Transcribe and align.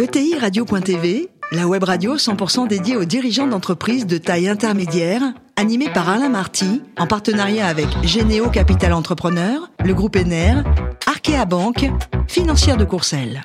ETI 0.00 0.38
Radio.tv, 0.38 1.28
la 1.52 1.66
web 1.66 1.84
radio 1.84 2.16
100% 2.16 2.66
dédiée 2.66 2.96
aux 2.96 3.04
dirigeants 3.04 3.46
d'entreprises 3.46 4.06
de 4.06 4.16
taille 4.16 4.48
intermédiaire, 4.48 5.20
animée 5.56 5.90
par 5.90 6.08
Alain 6.08 6.30
Marty, 6.30 6.80
en 6.98 7.06
partenariat 7.06 7.66
avec 7.66 7.86
Généo 8.02 8.48
Capital 8.48 8.94
Entrepreneur, 8.94 9.70
le 9.84 9.92
groupe 9.92 10.16
Ener, 10.16 10.62
Arkea 11.06 11.44
Banque, 11.44 11.90
financière 12.28 12.78
de 12.78 12.86
Courcelles. 12.86 13.42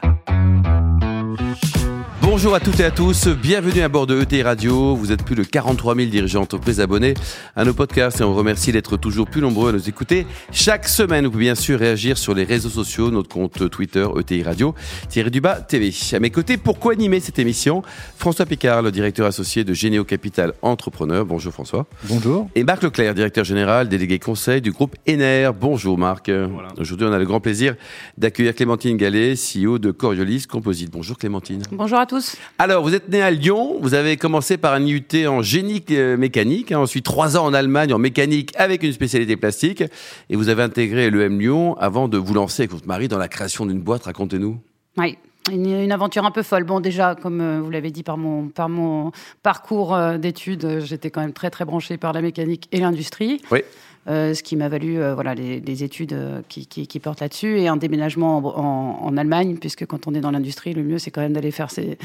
Bonjour 2.28 2.56
à 2.56 2.60
toutes 2.60 2.80
et 2.80 2.86
à 2.86 2.90
tous, 2.90 3.28
bienvenue 3.28 3.82
à 3.82 3.88
bord 3.88 4.08
de 4.08 4.20
ETI 4.20 4.42
Radio. 4.42 4.96
Vous 4.96 5.12
êtes 5.12 5.24
plus 5.24 5.36
de 5.36 5.44
43 5.44 5.96
000 5.96 6.10
dirigeants 6.10 6.40
d'entreprise 6.40 6.82
abonnés 6.82 7.14
à 7.56 7.64
nos 7.64 7.76
podcasts 7.76 8.20
et 8.20 8.24
on 8.24 8.32
vous 8.32 8.38
remercie 8.40 8.72
d'être 8.72 8.98
toujours 8.98 9.28
plus 9.28 9.42
nombreux 9.42 9.70
à 9.70 9.74
nous 9.74 9.88
écouter. 9.88 10.26
Chaque 10.52 10.88
semaine, 10.88 11.26
vous 11.26 11.32
pouvez 11.32 11.44
bien 11.44 11.56
sûr 11.56 11.78
réagir 11.78 12.18
sur 12.18 12.34
les 12.34 12.44
réseaux 12.44 12.70
sociaux, 12.70 13.12
notre 13.12 13.30
compte 13.30 13.70
Twitter 13.70 14.08
ETI 14.20 14.42
Radio, 14.42 14.74
Thierry 15.08 15.30
Dubas 15.30 15.62
TV. 15.62 15.94
À 16.14 16.20
mes 16.20 16.32
côtés, 16.32 16.58
pourquoi 16.58 16.94
animer 16.94 17.20
cette 17.20 17.38
émission? 17.38 17.84
François 18.18 18.48
Picard, 18.48 18.82
le 18.82 18.92
directeur 18.92 19.28
associé 19.28 19.64
de 19.64 19.74
Généo 19.74 20.04
Capital 20.04 20.54
Entrepreneur. 20.64 21.26
Bonjour 21.26 21.54
François. 21.54 21.86
Bonjour. 22.06 22.50
Et 22.56 22.64
Marc 22.64 22.82
Leclerc, 22.82 23.14
directeur 23.14 23.46
général, 23.46 23.88
délégué 23.88 24.18
conseil 24.18 24.62
du 24.62 24.72
groupe 24.72 24.96
Ener. 25.08 25.52
Bonjour 25.58 25.96
Marc. 25.96 26.32
Aujourd'hui, 26.80 27.06
on 27.06 27.14
a 27.14 27.20
le 27.20 27.26
grand 27.26 27.40
plaisir 27.40 27.76
d'accueillir 28.18 28.56
Clémentine 28.56 28.98
Gallet, 28.98 29.36
CEO 29.36 29.78
de 29.78 29.92
Coriolis 29.92 30.48
Composite. 30.50 30.90
Bonjour 30.92 31.20
Clémentine. 31.20 31.62
Bonjour 31.72 32.00
à 32.00 32.08
tous. 32.08 32.15
Alors, 32.60 32.84
vous 32.84 32.94
êtes 32.94 33.10
né 33.10 33.22
à 33.22 33.32
Lyon, 33.32 33.78
vous 33.80 33.94
avez 33.94 34.18
commencé 34.18 34.58
par 34.58 34.74
un 34.74 34.82
IUT 34.82 35.28
en 35.28 35.42
génie 35.42 35.84
euh, 35.92 36.18
mécanique, 36.18 36.72
hein, 36.72 36.80
ensuite 36.80 37.06
trois 37.06 37.38
ans 37.38 37.46
en 37.46 37.54
Allemagne 37.54 37.94
en 37.94 37.98
mécanique 37.98 38.52
avec 38.56 38.84
une 38.84 38.94
spécialité 38.94 39.38
plastique, 39.38 39.84
et 40.30 40.36
vous 40.36 40.50
avez 40.50 40.64
intégré 40.64 41.10
l'EM 41.10 41.40
Lyon 41.40 41.76
avant 41.78 42.08
de 42.08 42.18
vous 42.18 42.34
lancer 42.34 42.64
avec 42.64 42.72
votre 42.72 42.88
mari 42.88 43.08
dans 43.08 43.18
la 43.18 43.28
création 43.28 43.66
d'une 43.66 43.82
boîte. 43.82 44.04
Racontez-nous. 44.04 44.60
Oui. 44.98 45.18
Une, 45.52 45.92
aventure 45.92 46.26
un 46.26 46.32
peu 46.32 46.42
folle. 46.42 46.64
Bon, 46.64 46.80
déjà, 46.80 47.14
comme 47.14 47.40
euh, 47.40 47.60
vous 47.62 47.70
l'avez 47.70 47.92
dit 47.92 48.02
par 48.02 48.18
mon, 48.18 48.48
par 48.48 48.68
mon 48.68 49.12
parcours 49.44 49.94
euh, 49.94 50.18
d'études, 50.18 50.80
j'étais 50.80 51.12
quand 51.12 51.22
même 51.22 51.34
très, 51.34 51.52
très 51.52 51.66
branché 51.66 51.98
par 51.98 52.14
la 52.14 52.22
mécanique 52.22 52.68
et 52.72 52.80
l'industrie. 52.80 53.42
Oui. 53.52 53.62
Euh, 54.08 54.36
ce 54.36 54.44
qui 54.44 54.56
m'a 54.56 54.70
valu 54.70 55.02
euh, 55.02 55.16
voilà, 55.16 55.34
les, 55.34 55.84
études 55.84 56.14
euh, 56.14 56.42
qui, 56.48 56.68
qui, 56.68 57.00
portent 57.00 57.22
là-dessus 57.22 57.60
et 57.60 57.68
un 57.68 57.76
déménagement 57.76 58.38
en, 58.38 59.18
Allemagne, 59.18 59.58
puisque 59.60 59.88
quand 59.88 60.06
on 60.06 60.14
est 60.14 60.20
dans 60.20 60.30
l'industrie, 60.30 60.74
le 60.74 60.84
mieux 60.84 61.00
c'est 61.00 61.10
quand 61.10 61.22
même 61.22 61.34
d'aller 61.34 61.50
faire 61.50 61.72
ses, 61.72 61.98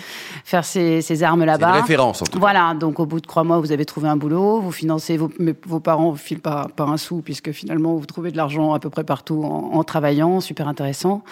faire 0.44 0.64
ses, 0.64 1.22
armes 1.22 1.44
là-bas. 1.44 1.74
C'est 1.74 1.80
référence 1.82 2.22
en 2.22 2.24
tout 2.24 2.32
cas. 2.32 2.38
Voilà, 2.38 2.72
donc 2.72 3.00
au 3.00 3.06
bout 3.06 3.20
de 3.20 3.26
trois 3.26 3.44
mois, 3.44 3.58
vous 3.58 3.72
avez 3.72 3.84
trouvé 3.84 4.08
un 4.08 4.16
boulot, 4.16 4.60
vous 4.60 4.72
financez, 4.72 5.18
vos, 5.18 5.30
vos 5.66 5.80
parents 5.80 6.10
vous 6.10 6.16
filent 6.16 6.40
pas, 6.40 6.68
pas 6.74 6.84
un 6.84 6.96
sou, 6.96 7.20
puisque 7.22 7.52
finalement 7.52 7.96
vous 7.96 8.06
trouvez 8.06 8.30
de 8.30 8.36
l'argent 8.38 8.72
à 8.72 8.78
peu 8.78 8.88
près 8.88 9.04
partout 9.04 9.42
en, 9.44 9.84
travaillant, 9.84 10.40
super 10.40 10.68
intéressant. 10.68 11.22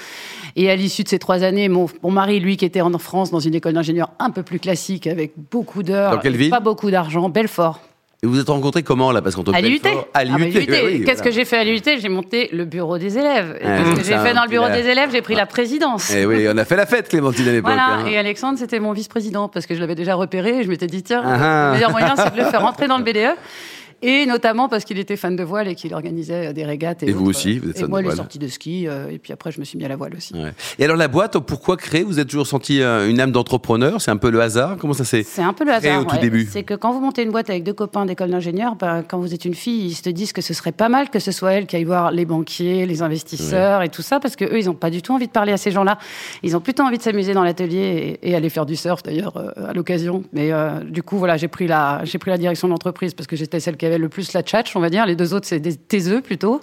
Et 0.57 0.69
à 0.71 0.77
l'issue 0.77 1.05
de 1.05 1.09
ces 1.09 1.19
trois 1.19 1.45
années, 1.45 1.69
mon, 1.69 1.87
mon, 2.03 2.11
mari, 2.11 2.41
lui 2.41 2.59
qui 2.59 2.67
était 2.67 2.83
en 2.83 2.99
France 2.99 3.31
dans 3.31 3.41
une 3.41 3.55
école 3.55 3.73
d'ingénieur 3.73 4.11
un 4.19 4.31
peu 4.31 4.43
plus 4.43 4.59
classique, 4.59 5.07
avec 5.07 5.33
beaucoup 5.51 5.83
d'heures, 5.83 6.21
pas 6.51 6.61
beaucoup 6.61 6.91
d'argent, 6.91 7.31
Belfort. 7.31 7.81
Et 8.21 8.27
vous 8.27 8.41
êtes 8.41 8.49
rencontrés 8.49 8.83
comment 8.83 9.13
là? 9.13 9.23
Parce 9.23 9.37
qu'on 9.37 9.45
À 9.45 9.61
l'UT. 9.61 9.81
À 10.13 10.25
l'UT. 10.25 11.05
Qu'est-ce 11.05 11.23
que 11.23 11.31
j'ai 11.31 11.45
fait 11.45 11.59
à 11.59 11.65
l'UT 11.65 11.81
J'ai 11.85 12.09
monté 12.09 12.49
le 12.53 12.65
bureau 12.65 12.99
des 12.99 13.17
élèves. 13.17 13.59
Qu'est-ce 13.61 14.01
que 14.01 14.05
j'ai 14.05 14.19
fait 14.19 14.35
dans 14.35 14.43
le 14.43 14.49
bureau 14.49 14.69
des 14.69 14.87
élèves? 14.89 15.11
J'ai 15.13 15.23
pris 15.23 15.37
la 15.37 15.47
présidence. 15.47 16.11
Et 16.11 16.23
eh 16.23 16.27
oui, 16.27 16.49
on 16.53 16.59
a 16.59 16.65
fait 16.65 16.77
la 16.77 16.87
fête, 16.87 17.09
Clémentine, 17.09 17.47
à 17.47 17.53
l'époque. 17.53 17.73
Voilà. 17.73 17.99
Hein. 17.99 18.07
Et 18.07 18.19
Alexandre, 18.19 18.59
c'était 18.59 18.81
mon 18.81 18.93
vice-président 18.93 19.49
parce 19.49 19.67
que 19.67 19.75
je 19.75 19.81
l'avais 19.81 19.95
déjà 19.95 20.17
repéré. 20.17 20.59
Et 20.59 20.63
je 20.65 20.69
m'étais 20.69 20.89
dit, 20.89 21.05
tiens, 21.05 21.23
ah 21.25 21.69
le 21.69 21.75
meilleur 21.75 21.91
moyen, 21.93 22.15
c'est 22.17 22.33
de 22.33 22.39
le 22.39 22.47
faire 22.47 22.63
rentrer 22.63 22.89
dans 22.89 22.99
le 22.99 23.05
BDE 23.05 23.37
et 24.03 24.27
notamment 24.27 24.69
parce 24.69 24.85
qu'il 24.85 24.99
était 24.99 25.17
fan 25.17 25.35
de 25.35 25.43
voile 25.43 25.69
et 25.69 25.75
qu'il 25.75 25.93
organisait 25.93 26.53
des 26.53 26.65
régates. 26.65 27.03
Et, 27.03 27.09
et 27.09 27.13
vous 27.13 27.27
aussi, 27.27 27.59
vous 27.59 27.71
êtes 27.71 27.77
et 27.77 27.81
fan 27.81 27.91
moi, 27.91 28.01
de 28.01 28.05
voile. 28.05 28.15
les 28.15 28.17
sorties 28.17 28.39
de 28.39 28.49
ski, 28.49 28.87
euh, 28.87 29.11
et 29.11 29.19
puis 29.19 29.33
après, 29.33 29.51
je 29.51 29.59
me 29.59 29.65
suis 29.65 29.77
mis 29.77 29.85
à 29.85 29.89
la 29.89 29.97
voile 29.97 30.15
aussi. 30.15 30.35
Et 30.79 30.85
alors, 30.85 30.97
la 30.97 31.09
boîte, 31.09 31.39
pourquoi 31.39 31.77
créer? 31.77 32.05
Vous 32.05 32.21
êtes 32.21 32.29
toujours 32.29 32.47
senti 32.47 32.81
euh, 32.81 33.09
une 33.09 33.21
âme 33.21 33.33
d'entrepreneur? 33.33 34.01
C'est 34.01 34.11
un 34.11 34.17
peu 34.17 34.31
le 34.31 34.41
hasard? 34.41 34.77
Comment 34.79 34.93
ça 34.93 35.05
s'est 35.05 35.25
C'est 35.25 35.43
un 35.43 35.53
peu 35.53 35.65
le 35.65 35.73
hasard. 35.73 36.03
au 36.03 36.05
tout 36.05 36.19
début? 36.19 36.49
C'est 36.51 36.63
que 36.63 36.75
quand 36.75 36.93
vous 36.93 37.01
montez 37.01 37.23
une 37.23 37.31
boîte 37.31 37.51
avec 37.51 37.65
deux 37.65 37.73
copains 37.73 38.07
d'école 38.07 38.31
d'ingénieur, 38.31 38.77
ben, 38.77 39.03
quand 39.03 39.19
vous 39.19 39.35
êtes 39.35 39.45
une 39.45 39.55
fille, 39.55 39.87
ils 39.87 39.95
se 39.95 40.09
disent 40.11 40.33
que 40.33 40.43
ce 40.43 40.55
serait 40.55 40.73
pas 40.73 40.89
mal 40.89 41.11
que 41.11 41.19
ce 41.19 41.33
soit 41.33 41.53
elle 41.53 41.67
qui 41.67 41.77
aille 41.77 41.85
voir 41.85 42.13
les 42.13 42.25
banquiers, 42.25 42.87
les 42.87 43.03
investisseurs 43.03 43.83
et 43.83 43.89
tout 43.89 44.03
ça, 44.03 44.21
parce 44.21 44.37
que 44.37 44.45
eux, 44.45 44.61
ils 44.61 44.67
n'ont 44.67 44.75
pas 44.75 44.91
du 44.91 45.03
tout 45.03 45.13
envie 45.13 45.27
de 45.27 45.33
parler 45.33 45.53
à 45.53 45.57
ces 45.57 45.71
gens-là. 45.71 45.99
Ils 46.43 46.57
ont 46.57 46.61
plutôt 46.61 46.83
envie 46.83 46.99
de 46.99 47.03
s'amuser 47.03 47.35
dans 47.35 47.43
l'atelier 47.43 48.19
et, 48.23 48.35
aller 48.35 48.51
faire 48.51 48.67
du 48.67 48.77
surf, 48.77 49.03
d'ailleurs, 49.03 49.37
euh, 49.37 49.51
à 49.69 49.73
l'occasion. 49.73 50.23
Mais 50.33 50.53
du 50.89 51.03
coup, 51.03 51.19
voilà, 51.19 51.37
j'ai 51.37 51.49
pris, 51.49 51.67
la, 51.67 52.03
pris 52.21 52.31
la 52.31 52.39
direction 52.39 52.69
de 52.69 52.73
l'entreprise 52.73 53.15
parce 53.15 53.27
que 53.27 53.35
j'étais 53.35 53.59
celle 53.59 53.77
qui 53.77 53.87
avait 53.89 53.99
le 53.99 54.09
plus 54.09 54.33
la 54.33 54.45
chat 54.45 54.59
on 54.75 54.81
va 54.81 54.91
dire. 54.91 55.07
Les 55.07 55.17
deux 55.17 55.35
autres, 55.35 55.47
c'est 55.47 55.61
des 55.61 55.77
taiseux 55.77 56.21
plutôt. 56.21 56.61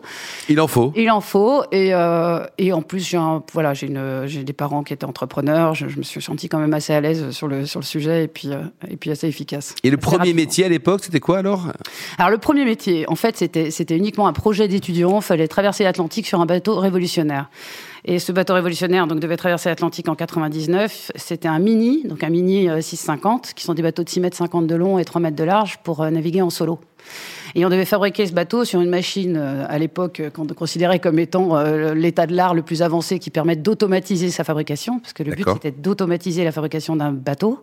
Il 0.49 0.59
en 0.59 0.67
faut. 0.67 0.93
Il 0.95 1.09
en 1.09 1.21
faut. 1.21 1.63
Et, 1.71 1.93
euh, 1.93 2.45
et 2.57 2.73
en 2.73 2.81
plus, 2.81 3.07
j'ai 3.07 3.19
voilà, 3.53 3.73
j'ai 3.73 3.87
des 4.43 4.53
parents 4.53 4.83
qui 4.83 4.93
étaient 4.93 5.05
entrepreneurs. 5.05 5.73
Je, 5.73 5.85
me 5.85 6.03
suis 6.03 6.21
senti 6.21 6.49
quand 6.49 6.59
même 6.59 6.73
assez 6.73 6.93
à 6.93 7.01
l'aise 7.01 7.31
sur 7.31 7.47
le, 7.47 7.65
sur 7.65 7.79
le 7.79 7.85
sujet 7.85 8.25
et 8.25 8.27
puis, 8.27 8.49
euh, 8.51 8.59
et 8.89 8.97
puis 8.97 9.11
assez 9.11 9.27
efficace. 9.27 9.75
Et 9.83 9.89
le 9.89 9.97
premier 9.97 10.33
métier 10.33 10.65
à 10.65 10.69
l'époque, 10.69 11.01
c'était 11.03 11.19
quoi 11.19 11.39
alors? 11.39 11.71
Alors, 12.17 12.29
le 12.29 12.37
premier 12.37 12.65
métier, 12.65 13.05
en 13.09 13.15
fait, 13.15 13.37
c'était 13.37 13.97
uniquement 13.97 14.27
un 14.27 14.33
projet 14.33 14.67
d'étudiant. 14.67 15.17
Il 15.17 15.23
fallait 15.23 15.47
traverser 15.47 15.83
l'Atlantique 15.83 16.27
sur 16.27 16.41
un 16.41 16.45
bateau 16.45 16.79
révolutionnaire. 16.79 17.49
Et 18.07 18.19
ce 18.19 18.31
bateau 18.31 18.53
révolutionnaire 18.53 19.07
donc, 19.07 19.19
devait 19.19 19.37
traverser 19.37 19.69
l'Atlantique 19.69 20.07
en 20.09 20.15
99. 20.15 21.11
C'était 21.15 21.47
un 21.47 21.57
mini, 21.57 22.03
donc 22.05 22.23
un 22.23 22.29
mini 22.29 22.69
650, 22.79 23.47
euh, 23.47 23.51
qui 23.55 23.63
sont 23.63 23.73
des 23.73 23.81
bateaux 23.81 24.03
de 24.03 24.09
6 24.09 24.19
mètres 24.19 24.37
50 24.37 24.67
de 24.67 24.75
long 24.75 24.99
et 24.99 25.05
3 25.05 25.21
mètres 25.21 25.35
de 25.35 25.43
large 25.43 25.79
pour 25.83 26.05
naviguer 26.05 26.43
en 26.43 26.51
solo. 26.51 26.79
Et 27.55 27.65
on 27.65 27.69
devait 27.69 27.85
fabriquer 27.85 28.27
ce 28.27 28.33
bateau 28.33 28.65
sur 28.65 28.81
une 28.81 28.89
machine, 28.89 29.37
euh, 29.37 29.65
à 29.69 29.79
l'époque, 29.79 30.19
euh, 30.19 30.29
qu'on 30.29 30.45
considérait 30.45 30.99
comme 30.99 31.19
étant 31.19 31.57
euh, 31.57 31.93
l'état 31.93 32.27
de 32.27 32.35
l'art 32.35 32.53
le 32.53 32.63
plus 32.63 32.81
avancé 32.81 33.17
qui 33.17 33.29
permet 33.29 33.55
d'automatiser 33.55 34.29
sa 34.29 34.43
fabrication, 34.43 34.99
parce 34.99 35.13
que 35.13 35.23
le 35.23 35.31
but 35.31 35.45
c'était 35.53 35.71
d'automatiser 35.71 36.43
la 36.43 36.51
fabrication 36.51 36.97
d'un 36.97 37.13
bateau. 37.13 37.61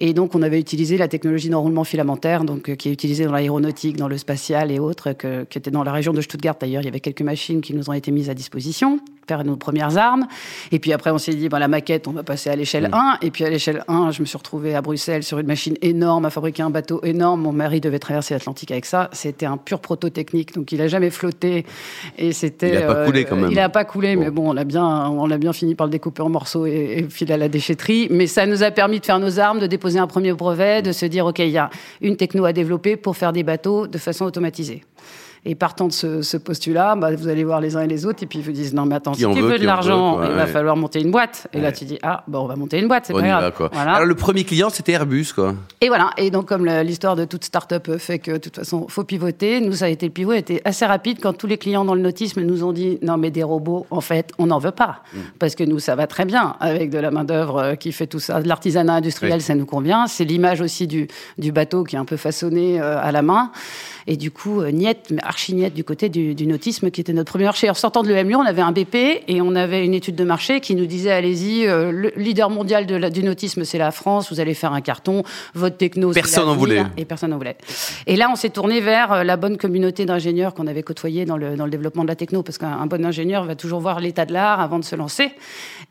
Et 0.00 0.12
donc, 0.12 0.34
on 0.34 0.42
avait 0.42 0.58
utilisé 0.58 0.96
la 0.96 1.06
technologie 1.06 1.48
d'enroulement 1.48 1.84
filamentaire, 1.84 2.42
donc, 2.42 2.74
qui 2.74 2.88
est 2.88 2.92
utilisée 2.92 3.26
dans 3.26 3.32
l'aéronautique, 3.32 3.96
dans 3.96 4.08
le 4.08 4.18
spatial 4.18 4.72
et 4.72 4.80
autres, 4.80 5.12
que, 5.12 5.44
qui 5.44 5.58
était 5.58 5.70
dans 5.70 5.84
la 5.84 5.92
région 5.92 6.12
de 6.12 6.20
Stuttgart 6.20 6.56
d'ailleurs. 6.60 6.82
Il 6.82 6.86
y 6.86 6.88
avait 6.88 6.98
quelques 6.98 7.22
machines 7.22 7.60
qui 7.60 7.74
nous 7.74 7.88
ont 7.88 7.92
été 7.92 8.10
mises 8.10 8.28
à 8.28 8.34
disposition 8.34 8.98
faire 9.26 9.44
nos 9.44 9.56
premières 9.56 9.96
armes. 9.96 10.26
Et 10.72 10.78
puis 10.78 10.92
après, 10.92 11.10
on 11.10 11.18
s'est 11.18 11.34
dit, 11.34 11.48
bon, 11.48 11.58
la 11.58 11.68
maquette, 11.68 12.08
on 12.08 12.12
va 12.12 12.22
passer 12.22 12.50
à 12.50 12.56
l'échelle 12.56 12.88
1. 12.92 12.98
Mm. 12.98 13.16
Et 13.22 13.30
puis 13.30 13.44
à 13.44 13.50
l'échelle 13.50 13.84
1, 13.88 14.10
je 14.10 14.20
me 14.20 14.26
suis 14.26 14.36
retrouvée 14.36 14.74
à 14.74 14.82
Bruxelles 14.82 15.22
sur 15.22 15.38
une 15.38 15.46
machine 15.46 15.76
énorme, 15.82 16.24
à 16.24 16.30
fabriquer 16.30 16.62
un 16.62 16.70
bateau 16.70 17.00
énorme. 17.02 17.42
Mon 17.42 17.52
mari 17.52 17.80
devait 17.80 17.98
traverser 17.98 18.34
l'Atlantique 18.34 18.70
avec 18.70 18.86
ça. 18.86 19.08
C'était 19.12 19.46
un 19.46 19.56
pur 19.56 19.80
proto-technique, 19.80 20.54
donc 20.54 20.72
il 20.72 20.78
n'a 20.78 20.88
jamais 20.88 21.10
flotté. 21.10 21.64
Et 22.18 22.32
c'était. 22.32 22.74
Il 22.74 22.80
n'a 22.80 22.94
pas 22.94 23.06
coulé 23.06 23.24
quand 23.24 23.36
même. 23.36 23.50
Il 23.50 23.56
n'a 23.56 23.68
pas 23.68 23.84
coulé, 23.84 24.16
mais 24.16 24.30
bon, 24.30 24.52
on 24.52 24.56
a 24.56 24.64
bien, 24.64 25.08
on 25.08 25.26
l'a 25.26 25.38
bien 25.38 25.52
fini 25.52 25.74
par 25.74 25.86
le 25.86 25.90
découper 25.90 26.22
en 26.22 26.28
morceaux 26.28 26.66
et, 26.66 26.98
et 26.98 27.08
filer 27.08 27.34
à 27.34 27.38
la 27.38 27.48
déchetterie. 27.48 28.08
Mais 28.10 28.26
ça 28.26 28.46
nous 28.46 28.62
a 28.62 28.70
permis 28.70 29.00
de 29.00 29.06
faire 29.06 29.18
nos 29.18 29.38
armes, 29.38 29.58
de 29.58 29.66
déposer 29.66 29.98
un 29.98 30.06
premier 30.06 30.32
brevet, 30.32 30.82
de 30.82 30.92
se 30.92 31.06
dire, 31.06 31.26
OK, 31.26 31.38
il 31.38 31.50
y 31.50 31.58
a 31.58 31.70
une 32.00 32.16
techno 32.16 32.44
à 32.44 32.52
développer 32.52 32.96
pour 32.96 33.16
faire 33.16 33.32
des 33.32 33.42
bateaux 33.42 33.86
de 33.86 33.98
façon 33.98 34.24
automatisée. 34.24 34.82
Et 35.46 35.54
partant 35.54 35.88
de 35.88 35.92
ce, 35.92 36.36
postulat, 36.36 36.96
bah, 36.96 37.14
vous 37.14 37.28
allez 37.28 37.44
voir 37.44 37.60
les 37.60 37.76
uns 37.76 37.82
et 37.82 37.86
les 37.86 38.06
autres, 38.06 38.22
et 38.22 38.26
puis 38.26 38.38
ils 38.38 38.44
vous 38.44 38.52
disent 38.52 38.74
non, 38.74 38.86
mais 38.86 38.96
attends, 38.96 39.14
si 39.14 39.20
tu 39.20 39.40
veux 39.40 39.58
de 39.58 39.64
l'argent, 39.64 40.22
il 40.22 40.34
va 40.34 40.46
falloir 40.46 40.76
monter 40.76 41.00
une 41.00 41.10
boîte. 41.10 41.48
Et 41.52 41.60
là, 41.60 41.72
tu 41.72 41.84
dis 41.84 41.98
ah, 42.02 42.24
bon, 42.28 42.40
on 42.40 42.46
va 42.46 42.56
monter 42.56 42.78
une 42.78 42.88
boîte, 42.88 43.06
c'est 43.06 43.12
pas 43.12 43.22
grave. 43.22 43.52
Alors 43.72 44.04
le 44.04 44.14
premier 44.14 44.44
client, 44.44 44.70
c'était 44.70 44.92
Airbus, 44.92 45.32
quoi. 45.34 45.54
Et 45.80 45.88
voilà. 45.88 46.10
Et 46.16 46.30
donc 46.30 46.46
comme 46.46 46.66
l'histoire 46.66 47.16
de 47.16 47.24
toute 47.24 47.44
start-up 47.44 47.98
fait 47.98 48.18
que 48.18 48.32
de 48.32 48.38
toute 48.38 48.56
façon, 48.56 48.86
faut 48.88 49.04
pivoter. 49.04 49.60
Nous, 49.60 49.72
ça 49.72 49.86
a 49.86 49.88
été 49.88 50.06
le 50.06 50.12
pivot, 50.12 50.32
a 50.32 50.36
été 50.36 50.60
assez 50.64 50.86
rapide 50.86 51.18
quand 51.20 51.32
tous 51.32 51.46
les 51.46 51.58
clients 51.58 51.84
dans 51.84 51.94
le 51.94 52.00
nautisme 52.00 52.42
nous 52.42 52.64
ont 52.64 52.72
dit 52.72 52.98
non, 53.02 53.16
mais 53.16 53.30
des 53.30 53.42
robots, 53.42 53.86
en 53.90 54.00
fait, 54.00 54.32
on 54.38 54.46
n'en 54.46 54.58
veut 54.58 54.70
pas, 54.70 55.02
mm. 55.12 55.18
parce 55.38 55.54
que 55.54 55.64
nous, 55.64 55.78
ça 55.78 55.94
va 55.94 56.06
très 56.06 56.24
bien 56.24 56.56
avec 56.60 56.90
de 56.90 56.98
la 56.98 57.10
main 57.10 57.24
d'œuvre 57.24 57.58
euh, 57.58 57.74
qui 57.74 57.92
fait 57.92 58.06
tout 58.06 58.20
ça, 58.20 58.40
de 58.40 58.48
l'artisanat 58.48 58.94
industriel, 58.94 59.40
ça 59.42 59.54
nous 59.54 59.66
convient. 59.66 60.06
C'est 60.06 60.24
l'image 60.24 60.60
aussi 60.60 60.86
du, 60.86 61.08
du 61.38 61.52
bateau 61.52 61.84
qui 61.84 61.96
est 61.96 61.98
un 61.98 62.04
peu 62.04 62.16
façonné 62.16 62.80
euh, 62.80 62.98
à 63.00 63.12
la 63.12 63.22
main. 63.22 63.50
Et 64.06 64.16
du 64.16 64.30
coup, 64.30 64.60
euh, 64.60 64.70
niette, 64.70 65.12
archi 65.22 65.33
niette 65.54 65.74
du 65.74 65.84
côté 65.84 66.08
du, 66.08 66.34
du, 66.34 66.46
nautisme, 66.46 66.90
qui 66.90 67.00
était 67.00 67.12
notre 67.12 67.30
premier 67.30 67.44
marché. 67.44 67.70
En 67.70 67.74
sortant 67.74 68.02
de 68.02 68.08
l'EM 68.08 68.34
on 68.34 68.42
avait 68.42 68.62
un 68.62 68.72
BP 68.72 69.24
et 69.28 69.40
on 69.40 69.54
avait 69.54 69.84
une 69.84 69.94
étude 69.94 70.16
de 70.16 70.24
marché 70.24 70.60
qui 70.60 70.74
nous 70.74 70.86
disait 70.86 71.10
allez-y, 71.10 71.66
euh, 71.66 71.92
le 71.92 72.12
leader 72.16 72.50
mondial 72.50 72.86
de 72.86 72.96
la, 72.96 73.10
du 73.10 73.22
nautisme, 73.22 73.64
c'est 73.64 73.78
la 73.78 73.90
France, 73.90 74.32
vous 74.32 74.40
allez 74.40 74.54
faire 74.54 74.72
un 74.72 74.80
carton, 74.80 75.22
votre 75.54 75.76
techno, 75.76 76.12
Personne 76.12 76.46
n'en 76.46 76.56
voulait. 76.56 76.82
Et 76.96 77.04
personne 77.04 77.30
n'en 77.30 77.38
voulait. 77.38 77.56
Et 78.06 78.16
là, 78.16 78.28
on 78.32 78.36
s'est 78.36 78.50
tourné 78.50 78.80
vers 78.80 79.12
euh, 79.12 79.24
la 79.24 79.36
bonne 79.36 79.56
communauté 79.56 80.06
d'ingénieurs 80.06 80.54
qu'on 80.54 80.66
avait 80.66 80.82
côtoyés 80.82 81.24
dans 81.24 81.36
le, 81.36 81.56
dans 81.56 81.64
le 81.64 81.70
développement 81.70 82.02
de 82.02 82.08
la 82.08 82.16
techno, 82.16 82.42
parce 82.42 82.58
qu'un 82.58 82.86
bon 82.86 83.04
ingénieur 83.04 83.44
va 83.44 83.54
toujours 83.54 83.80
voir 83.80 84.00
l'état 84.00 84.26
de 84.26 84.32
l'art 84.32 84.60
avant 84.60 84.78
de 84.78 84.84
se 84.84 84.96
lancer. 84.96 85.30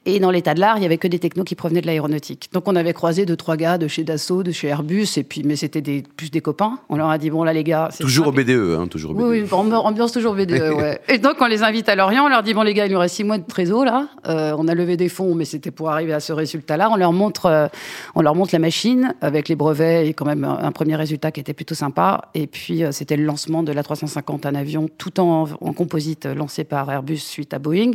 Et 0.05 0.19
dans 0.19 0.31
l'état 0.31 0.53
de 0.53 0.59
l'art, 0.59 0.77
il 0.77 0.83
y 0.83 0.85
avait 0.85 0.97
que 0.97 1.07
des 1.07 1.19
technos 1.19 1.43
qui 1.43 1.55
provenaient 1.55 1.81
de 1.81 1.87
l'aéronautique. 1.87 2.49
Donc 2.51 2.67
on 2.67 2.75
avait 2.75 2.93
croisé 2.93 3.25
deux, 3.25 3.35
trois 3.35 3.55
gars 3.55 3.77
de 3.77 3.87
chez 3.87 4.03
Dassault, 4.03 4.43
de 4.43 4.51
chez 4.51 4.67
Airbus, 4.67 5.07
et 5.17 5.23
puis, 5.23 5.43
mais 5.43 5.55
c'était 5.55 5.81
des, 5.81 6.03
plus 6.15 6.31
des 6.31 6.41
copains. 6.41 6.79
On 6.89 6.97
leur 6.97 7.09
a 7.09 7.17
dit, 7.17 7.29
bon 7.29 7.43
là 7.43 7.53
les 7.53 7.63
gars... 7.63 7.89
Toujours 7.99 8.27
au 8.27 8.31
BDE, 8.31 8.77
hein, 8.79 8.87
toujours 8.87 9.11
au 9.11 9.13
BDE. 9.15 9.23
Oui, 9.23 9.32
ambiance 9.51 10.11
toujours 10.11 10.33
BDE, 10.33 10.51
ouais. 10.77 10.99
Et 11.07 11.17
donc 11.17 11.35
on 11.39 11.45
les 11.45 11.63
invite 11.63 11.89
à 11.89 11.95
Lorient, 11.95 12.25
on 12.25 12.29
leur 12.29 12.43
dit, 12.43 12.53
bon 12.53 12.61
les 12.61 12.73
gars, 12.73 12.85
il 12.85 12.91
nous 12.91 12.99
reste 12.99 13.15
six 13.15 13.23
mois 13.23 13.37
de 13.37 13.45
trésor 13.45 13.85
là, 13.85 14.07
euh, 14.27 14.55
on 14.57 14.67
a 14.67 14.73
levé 14.75 14.97
des 14.97 15.09
fonds, 15.09 15.35
mais 15.35 15.45
c'était 15.45 15.71
pour 15.71 15.89
arriver 15.89 16.13
à 16.13 16.19
ce 16.19 16.33
résultat-là. 16.33 16.89
On 16.91 16.95
leur 16.95 17.13
montre, 17.13 17.45
euh, 17.45 17.67
on 18.15 18.21
leur 18.21 18.35
montre 18.35 18.53
la 18.53 18.59
machine 18.59 19.15
avec 19.21 19.49
les 19.49 19.55
brevets 19.55 20.07
et 20.07 20.13
quand 20.13 20.25
même 20.25 20.43
un, 20.43 20.71
premier 20.71 20.95
résultat 20.95 21.31
qui 21.31 21.39
était 21.39 21.53
plutôt 21.53 21.75
sympa. 21.75 22.29
Et 22.33 22.47
puis 22.47 22.83
euh, 22.83 22.91
c'était 22.91 23.17
le 23.17 23.23
lancement 23.23 23.63
de 23.63 23.71
la 23.71 23.83
350, 23.83 24.45
un 24.45 24.55
avion 24.55 24.89
tout 24.97 25.19
en, 25.19 25.47
en 25.59 25.73
composite 25.73 26.25
lancé 26.25 26.63
par 26.63 26.91
Airbus 26.91 27.17
suite 27.17 27.53
à 27.53 27.59
Boeing. 27.59 27.91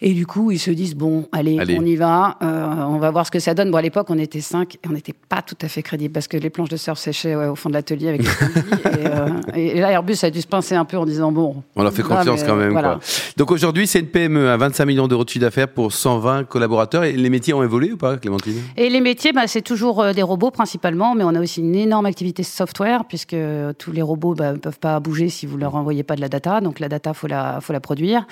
Et 0.00 0.12
du 0.12 0.26
coup, 0.26 0.50
ils 0.50 0.58
se 0.58 0.70
disent 0.70 0.94
bon, 0.94 1.28
allez, 1.32 1.58
Allez. 1.58 1.78
on 1.78 1.84
y 1.84 1.96
va, 1.96 2.36
euh, 2.42 2.84
on 2.88 2.98
va 2.98 3.10
voir 3.10 3.26
ce 3.26 3.30
que 3.30 3.38
ça 3.38 3.54
donne. 3.54 3.70
Bon, 3.70 3.78
à 3.78 3.82
l'époque, 3.82 4.06
on 4.10 4.18
était 4.18 4.40
cinq 4.40 4.74
et 4.76 4.88
on 4.88 4.92
n'était 4.92 5.14
pas 5.28 5.42
tout 5.42 5.56
à 5.62 5.68
fait 5.68 5.82
crédible 5.82 6.12
parce 6.12 6.28
que 6.28 6.36
les 6.36 6.50
planches 6.50 6.68
de 6.68 6.76
surf 6.76 6.98
séchaient 6.98 7.36
ouais, 7.36 7.46
au 7.46 7.54
fond 7.54 7.68
de 7.68 7.74
l'atelier 7.74 8.08
avec 8.08 8.22
les 8.22 8.28
et, 9.02 9.06
euh, 9.06 9.28
et, 9.54 9.80
là, 9.80 9.92
Airbus 9.92 10.16
a 10.22 10.30
dû 10.30 10.40
se 10.40 10.46
pincer 10.46 10.74
un 10.74 10.84
peu 10.84 10.98
en 10.98 11.06
disant 11.06 11.32
bon. 11.32 11.62
On 11.76 11.82
leur 11.82 11.92
fait 11.92 12.02
confiance 12.02 12.40
mais, 12.40 12.46
quand 12.46 12.56
même. 12.56 12.72
voilà. 12.72 12.94
Quoi. 12.94 13.00
Donc 13.36 13.50
aujourd'hui, 13.50 13.86
c'est 13.86 14.00
une 14.00 14.08
PME 14.08 14.48
à 14.50 14.56
25 14.56 14.84
millions 14.84 15.08
d'euros 15.08 15.24
de 15.24 15.28
chiffre 15.28 15.44
d'affaires 15.44 15.68
pour 15.68 15.92
120 15.92 16.44
collaborateurs. 16.44 17.04
Et 17.04 17.12
les 17.12 17.30
métiers 17.30 17.54
ont 17.54 17.62
évolué 17.62 17.92
ou 17.92 17.96
pas, 17.96 18.16
Clémentine? 18.16 18.60
Et 18.76 18.88
les 18.88 19.00
métiers, 19.00 19.32
bah, 19.32 19.46
c'est 19.46 19.62
toujours 19.62 20.02
euh, 20.02 20.12
des 20.12 20.22
robots 20.22 20.50
principalement, 20.50 21.14
mais 21.14 21.24
on 21.24 21.34
a 21.34 21.40
aussi 21.40 21.60
une 21.60 21.74
énorme 21.74 22.06
activité 22.06 22.42
software 22.42 23.04
puisque 23.04 23.36
tous 23.78 23.92
les 23.92 24.02
robots 24.02 24.34
ne 24.34 24.56
peuvent 24.56 24.78
pas 24.78 24.98
bouger 25.00 25.28
si 25.28 25.46
vous 25.46 25.56
leur 25.56 25.74
envoyez 25.76 26.02
pas 26.02 26.16
de 26.16 26.20
la 26.20 26.28
data. 26.28 26.60
Donc 26.60 26.80
la 26.80 26.88
data, 26.88 27.14
faut 27.14 27.26
la, 27.26 27.60
faut 27.60 27.72
la 27.72 27.80
produire. 27.80 28.26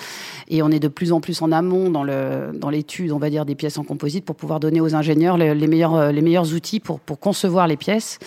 Et 0.49 0.63
on 0.63 0.71
est 0.71 0.81
de 0.81 0.89
plus 0.89 1.13
en 1.13 1.21
plus 1.21 1.41
en 1.41 1.52
amont 1.53 1.91
dans 1.91 2.03
le 2.03 2.51
dans 2.55 2.71
l'étude, 2.71 3.13
on 3.13 3.19
va 3.19 3.31
dire, 3.31 3.45
des 3.45 3.55
pièces 3.55 3.79
en 3.79 3.85
composite 3.85 4.25
pour 4.25 4.37
pouvoir 4.37 4.61
donner 4.61 4.81
aux 4.81 4.95
ingénieurs 4.95 5.37
les, 5.37 5.55
les 5.55 5.67
meilleurs 5.67 5.95
euh, 5.95 6.13
les 6.13 6.23
meilleurs 6.23 6.53
outils 6.55 6.81
pour 6.81 7.01
pour 7.01 7.21
concevoir 7.21 7.67
les 7.67 7.77
pièces. 7.77 8.19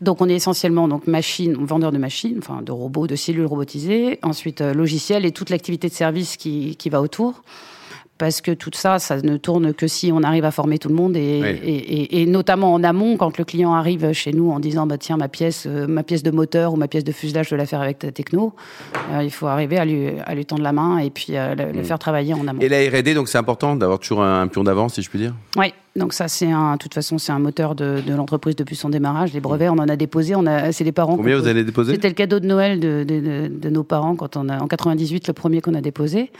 Donc 0.00 0.20
on 0.20 0.28
est 0.28 0.34
essentiellement 0.34 0.88
donc 0.88 1.06
machine, 1.06 1.54
vendeur 1.54 1.92
de 1.92 1.98
machines, 1.98 2.38
enfin 2.38 2.62
de 2.62 2.72
robots, 2.72 3.06
de 3.06 3.16
cellules 3.16 3.46
robotisées. 3.46 4.18
Ensuite 4.22 4.60
euh, 4.60 4.72
logiciel 4.72 5.24
et 5.26 5.32
toute 5.32 5.50
l'activité 5.50 5.88
de 5.88 5.94
service 5.94 6.36
qui 6.36 6.76
qui 6.76 6.88
va 6.88 7.00
autour 7.02 7.42
parce 8.18 8.40
que 8.40 8.50
tout 8.50 8.70
ça, 8.74 8.98
ça 8.98 9.16
ne 9.22 9.36
tourne 9.36 9.72
que 9.72 9.86
si 9.86 10.10
on 10.12 10.22
arrive 10.22 10.44
à 10.44 10.50
former 10.50 10.78
tout 10.78 10.88
le 10.88 10.94
monde 10.94 11.16
et, 11.16 11.40
Oui. 11.42 11.48
et, 11.62 11.76
et- 11.76 12.22
et 12.22 12.26
notamment 12.26 12.72
en 12.74 12.82
amont, 12.84 13.16
quand 13.16 13.38
le 13.38 13.44
client 13.44 13.72
arrive 13.74 14.12
chez 14.12 14.32
nous 14.32 14.50
en 14.50 14.58
disant 14.60 14.86
bah 14.86 14.98
tiens 14.98 15.16
ma 15.16 15.28
pièce, 15.28 15.64
euh, 15.66 15.86
ma 15.86 16.02
pièce 16.02 16.22
de 16.22 16.30
moteur 16.30 16.72
ou 16.72 16.76
ma 16.76 16.88
pièce 16.88 17.04
de 17.04 17.12
fuselage, 17.12 17.46
je 17.46 17.50
dois 17.50 17.58
la 17.58 17.66
faire 17.66 17.80
avec 17.80 17.98
ta 18.00 18.10
techno, 18.12 18.52
euh, 19.12 19.22
il 19.22 19.30
faut 19.30 19.46
arriver 19.46 19.78
à 19.78 19.84
lui, 19.84 20.08
à 20.26 20.34
lui 20.34 20.44
tendre 20.44 20.62
la 20.62 20.72
main 20.72 20.98
et 20.98 21.10
puis 21.10 21.36
à 21.36 21.54
le, 21.54 21.72
le 21.72 21.82
faire 21.82 21.98
travailler 21.98 22.34
en 22.34 22.46
amont. 22.48 22.60
Et 22.60 22.68
la 22.68 22.78
R&D, 22.78 23.14
donc 23.14 23.28
c'est 23.28 23.38
important 23.38 23.76
d'avoir 23.76 23.98
toujours 24.00 24.22
un, 24.22 24.42
un 24.42 24.46
pion 24.48 24.64
d'avance, 24.64 24.94
si 24.94 25.02
je 25.02 25.08
puis 25.10 25.18
dire? 25.20 25.34
Oui, 25.56 25.72
donc 25.96 26.12
ça 26.12 26.28
c'est 26.28 26.50
un, 26.50 26.74
de 26.74 26.78
toute 26.78 26.94
façon 26.94 27.18
c'est 27.18 27.32
un 27.32 27.38
moteur 27.38 27.74
de, 27.74 28.00
de 28.06 28.14
l'entreprise 28.14 28.54
depuis 28.56 28.76
son 28.76 28.88
démarrage. 28.88 29.32
Les 29.32 29.40
brevets, 29.40 29.68
on 29.68 29.78
en 29.78 29.88
a 29.88 29.96
déposé, 29.96 30.34
on 30.36 30.46
a, 30.46 30.70
c'est 30.72 30.84
les 30.84 30.92
parents. 30.92 31.16
Combien 31.16 31.38
vous 31.38 31.48
allez 31.48 31.64
déposer 31.64 31.92
C'était 31.94 32.08
le 32.08 32.14
cadeau 32.14 32.38
de 32.40 32.46
Noël 32.46 32.78
de, 32.80 33.04
de, 33.06 33.20
de- 33.20 33.48
de 33.48 33.68
nos 33.70 33.82
parents 33.84 34.14
quand 34.16 34.36
on 34.36 34.48
a 34.48 34.58
en 34.60 34.66
98 34.68 35.26
le 35.26 35.32
premier 35.32 35.60
qu'on 35.60 35.74
a 35.74 35.80
déposé. 35.80 36.30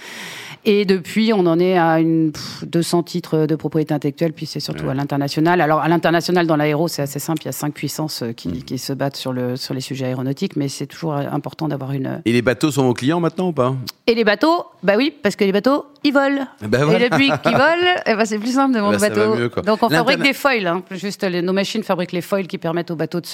Et 0.65 0.85
depuis, 0.85 1.33
on 1.33 1.47
en 1.47 1.59
est 1.61 1.79
à 1.79 2.01
une 2.01 2.33
pff, 2.33 2.65
200 2.67 3.03
titres 3.05 3.47
de 3.47 3.55
propriété 3.55 3.95
intellectuelle, 3.95 4.33
puis 4.33 4.45
c'est 4.45 4.61
surtout 4.61 4.89
à 4.91 4.95
l'international. 4.95 5.61
Alors 5.61 5.81
à 5.81 5.89
l'international, 5.89 6.47
dans 6.47 6.57
l'aéro, 6.57 6.89
c'est 6.89 7.01
assez 7.03 7.19
simple. 7.21 7.43
Il 7.43 7.47
y 7.47 7.49
a 7.49 7.53
cinq 7.53 7.73
puissances 7.75 8.23
euh, 8.23 8.33
qui, 8.33 8.63
qui 8.65 8.77
se 8.79 8.93
battent 8.93 9.17
sur 9.17 9.33
le 9.33 9.57
sur 9.57 9.73
les 9.73 9.81
sujets 9.81 10.07
aéronautiques, 10.07 10.57
mais 10.57 10.69
c'est 10.69 10.87
toujours 10.87 11.15
euh, 11.15 11.23
important 11.31 11.69
d'avoir 11.69 11.93
une. 11.93 12.21
Et 12.25 12.33
les 12.33 12.43
bateaux 12.43 12.71
sont 12.73 12.85
vos 12.85 12.93
clients 12.95 13.21
maintenant 13.21 13.49
ou 13.49 13.53
pas? 13.53 13.75
Et 14.09 14.15
les 14.15 14.25
bateaux, 14.25 14.65
bah 14.83 14.95
oui, 14.97 15.13
parce 15.23 15.37
que 15.37 15.45
les 15.45 15.53
bateaux, 15.53 15.85
ils 16.05 16.13
volent. 16.13 16.47
Ben 16.63 16.85
voilà. 16.85 17.07
Et 17.07 17.11
depuis 17.11 17.31
qu'ils 17.43 17.53
volent, 17.53 18.01
eh 18.07 18.15
ben 18.15 18.25
c'est 18.25 18.39
plus 18.39 18.53
simple 18.55 18.75
de 18.75 18.81
mon 18.81 18.91
ben, 18.91 18.99
ça 18.99 19.09
va 19.09 19.15
bateau. 19.15 19.35
mieux. 19.37 19.51
Donc 19.65 19.83
on 19.83 19.89
fabrique 19.89 20.23
des 20.23 20.33
foils. 20.33 20.67
hein. 20.67 20.83
Juste 20.91 21.25
les- 21.25 21.43
nos 21.43 21.53
machines 21.53 21.83
fabriquent 21.83 22.13
les 22.13 22.21
foils 22.21 22.47
qui 22.47 22.59
permettent 22.59 22.91
aux 22.91 22.97
bateaux 22.97 23.21
de 23.21 23.27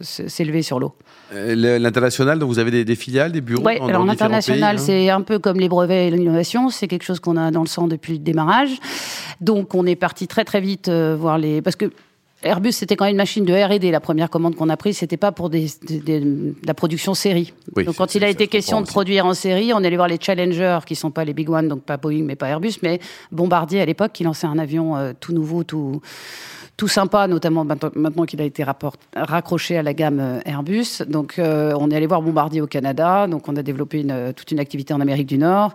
s'élever 0.00 0.62
sur 0.62 0.80
l'eau. 0.80 0.94
Euh, 1.34 1.78
L'international, 1.78 2.38
donc 2.38 2.48
vous 2.48 2.58
avez 2.58 2.70
des, 2.70 2.84
des 2.84 2.94
filiales, 2.96 3.32
des 3.32 3.40
bureaux 3.40 3.62
Oui, 3.64 3.78
alors 3.80 4.04
l'international, 4.04 4.76
hein 4.76 4.78
c'est 4.78 5.10
un 5.10 5.20
peu 5.22 5.38
comme 5.38 5.58
les 5.58 5.68
brevets 5.68 6.08
et 6.08 6.10
l'innovation, 6.10 6.68
c'est 6.70 6.88
quelque 6.88 7.04
chose 7.04 7.20
qu'on 7.20 7.36
a 7.36 7.50
dans 7.50 7.62
le 7.62 7.66
sang 7.68 7.86
depuis 7.88 8.14
le 8.14 8.18
démarrage. 8.20 8.70
Donc 9.40 9.74
on 9.74 9.84
est 9.86 9.96
parti 9.96 10.26
très 10.28 10.44
très 10.44 10.60
vite 10.60 10.88
euh, 10.88 11.16
voir 11.18 11.38
les... 11.38 11.60
Parce 11.62 11.76
que 11.76 11.90
Airbus, 12.46 12.72
c'était 12.72 12.96
quand 12.96 13.04
même 13.04 13.12
une 13.12 13.16
machine 13.18 13.44
de 13.44 13.52
R&D. 13.52 13.90
La 13.90 14.00
première 14.00 14.30
commande 14.30 14.54
qu'on 14.56 14.68
a 14.68 14.76
prise, 14.76 14.98
c'était 14.98 15.16
pas 15.16 15.32
pour 15.32 15.50
des, 15.50 15.66
des- 15.86 15.98
des- 16.00 16.20
de 16.20 16.54
la 16.66 16.74
production 16.74 17.14
série. 17.14 17.52
Oui, 17.74 17.84
donc 17.84 17.96
quand 17.96 18.14
il 18.14 18.24
a 18.24 18.28
été 18.28 18.46
question 18.46 18.80
de 18.80 18.86
produire 18.86 19.26
en 19.26 19.34
série, 19.34 19.72
on 19.74 19.82
est 19.82 19.86
allé 19.86 19.96
voir 19.96 20.08
les 20.08 20.18
Challenger, 20.20 20.78
qui 20.86 20.94
sont 20.96 21.10
pas 21.10 21.24
les 21.24 21.34
big 21.34 21.50
ones, 21.50 21.68
donc 21.68 21.82
pas 21.82 21.96
Boeing, 21.96 22.22
mais 22.24 22.36
pas 22.36 22.48
Airbus, 22.48 22.74
mais 22.82 23.00
Bombardier 23.32 23.80
à 23.80 23.84
l'époque, 23.84 24.12
qui 24.12 24.24
lançait 24.24 24.46
un 24.46 24.58
avion 24.58 24.96
euh, 24.96 25.12
tout 25.18 25.32
nouveau, 25.32 25.64
tout 25.64 26.00
tout 26.78 26.88
sympa, 26.88 27.26
notamment 27.26 27.64
maintenant 27.94 28.26
qu'il 28.26 28.38
a 28.42 28.44
été 28.44 28.62
rapport- 28.62 28.96
raccroché 29.16 29.78
à 29.78 29.82
la 29.82 29.94
gamme 29.94 30.20
euh, 30.20 30.40
Airbus. 30.44 31.02
Donc, 31.08 31.38
euh, 31.38 31.72
on 31.80 31.90
est 31.90 31.96
allé 31.96 32.06
voir 32.06 32.20
Bombardier 32.20 32.60
au 32.60 32.66
Canada. 32.66 33.26
Donc, 33.26 33.48
on 33.48 33.56
a 33.56 33.62
développé 33.62 34.02
une, 34.02 34.34
toute 34.36 34.50
une 34.50 34.60
activité 34.60 34.92
en 34.92 35.00
Amérique 35.00 35.26
du 35.26 35.38
Nord. 35.38 35.72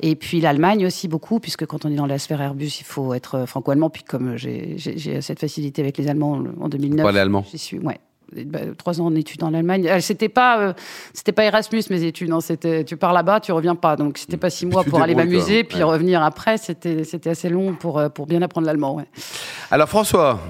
Et 0.00 0.16
puis 0.16 0.40
l'Allemagne 0.40 0.86
aussi 0.86 1.06
beaucoup, 1.06 1.38
puisque 1.38 1.66
quand 1.66 1.84
on 1.84 1.90
est 1.90 1.96
dans 1.96 2.06
la 2.06 2.18
sphère 2.18 2.40
Airbus, 2.40 2.78
il 2.80 2.84
faut 2.84 3.12
être 3.12 3.44
franco-allemand. 3.44 3.90
Puis 3.90 4.04
comme 4.04 4.36
j'ai 4.38 4.76
cette 5.20 5.38
facilité 5.38 5.82
avec 5.82 5.98
les 5.98 6.07
Allemands 6.08 6.42
en 6.60 6.68
2009, 6.68 7.02
parlez 7.04 7.20
allemand 7.20 7.44
j'y 7.50 7.58
suis, 7.58 7.78
ouais. 7.78 7.98
Bah, 8.44 8.58
trois 8.76 9.00
ans 9.00 9.06
en 9.06 9.14
études 9.14 9.42
en 9.42 9.54
Allemagne. 9.54 9.88
Euh, 9.88 10.00
C'était 10.00 10.28
pas, 10.28 10.58
euh, 10.60 10.72
c'était 11.14 11.32
pas 11.32 11.44
Erasmus 11.44 11.82
mes 11.88 12.02
études. 12.02 12.30
hein. 12.30 12.42
C'était, 12.42 12.84
tu 12.84 12.98
pars 12.98 13.14
là-bas, 13.14 13.40
tu 13.40 13.52
reviens 13.52 13.74
pas. 13.74 13.96
Donc 13.96 14.18
c'était 14.18 14.36
pas 14.36 14.50
six 14.50 14.66
mois 14.66 14.84
pour 14.84 15.00
aller 15.00 15.14
m'amuser, 15.14 15.64
puis 15.64 15.78
Ouais. 15.78 15.84
revenir 15.84 16.22
après. 16.22 16.58
C'était, 16.58 17.04
c'était 17.04 17.30
assez 17.30 17.48
long 17.48 17.72
pour 17.74 17.98
euh, 17.98 18.10
pour 18.10 18.26
bien 18.26 18.42
apprendre 18.42 18.66
l'allemand. 18.66 18.96
Ouais. 18.96 19.06
Alors 19.70 19.88
François, 19.88 20.40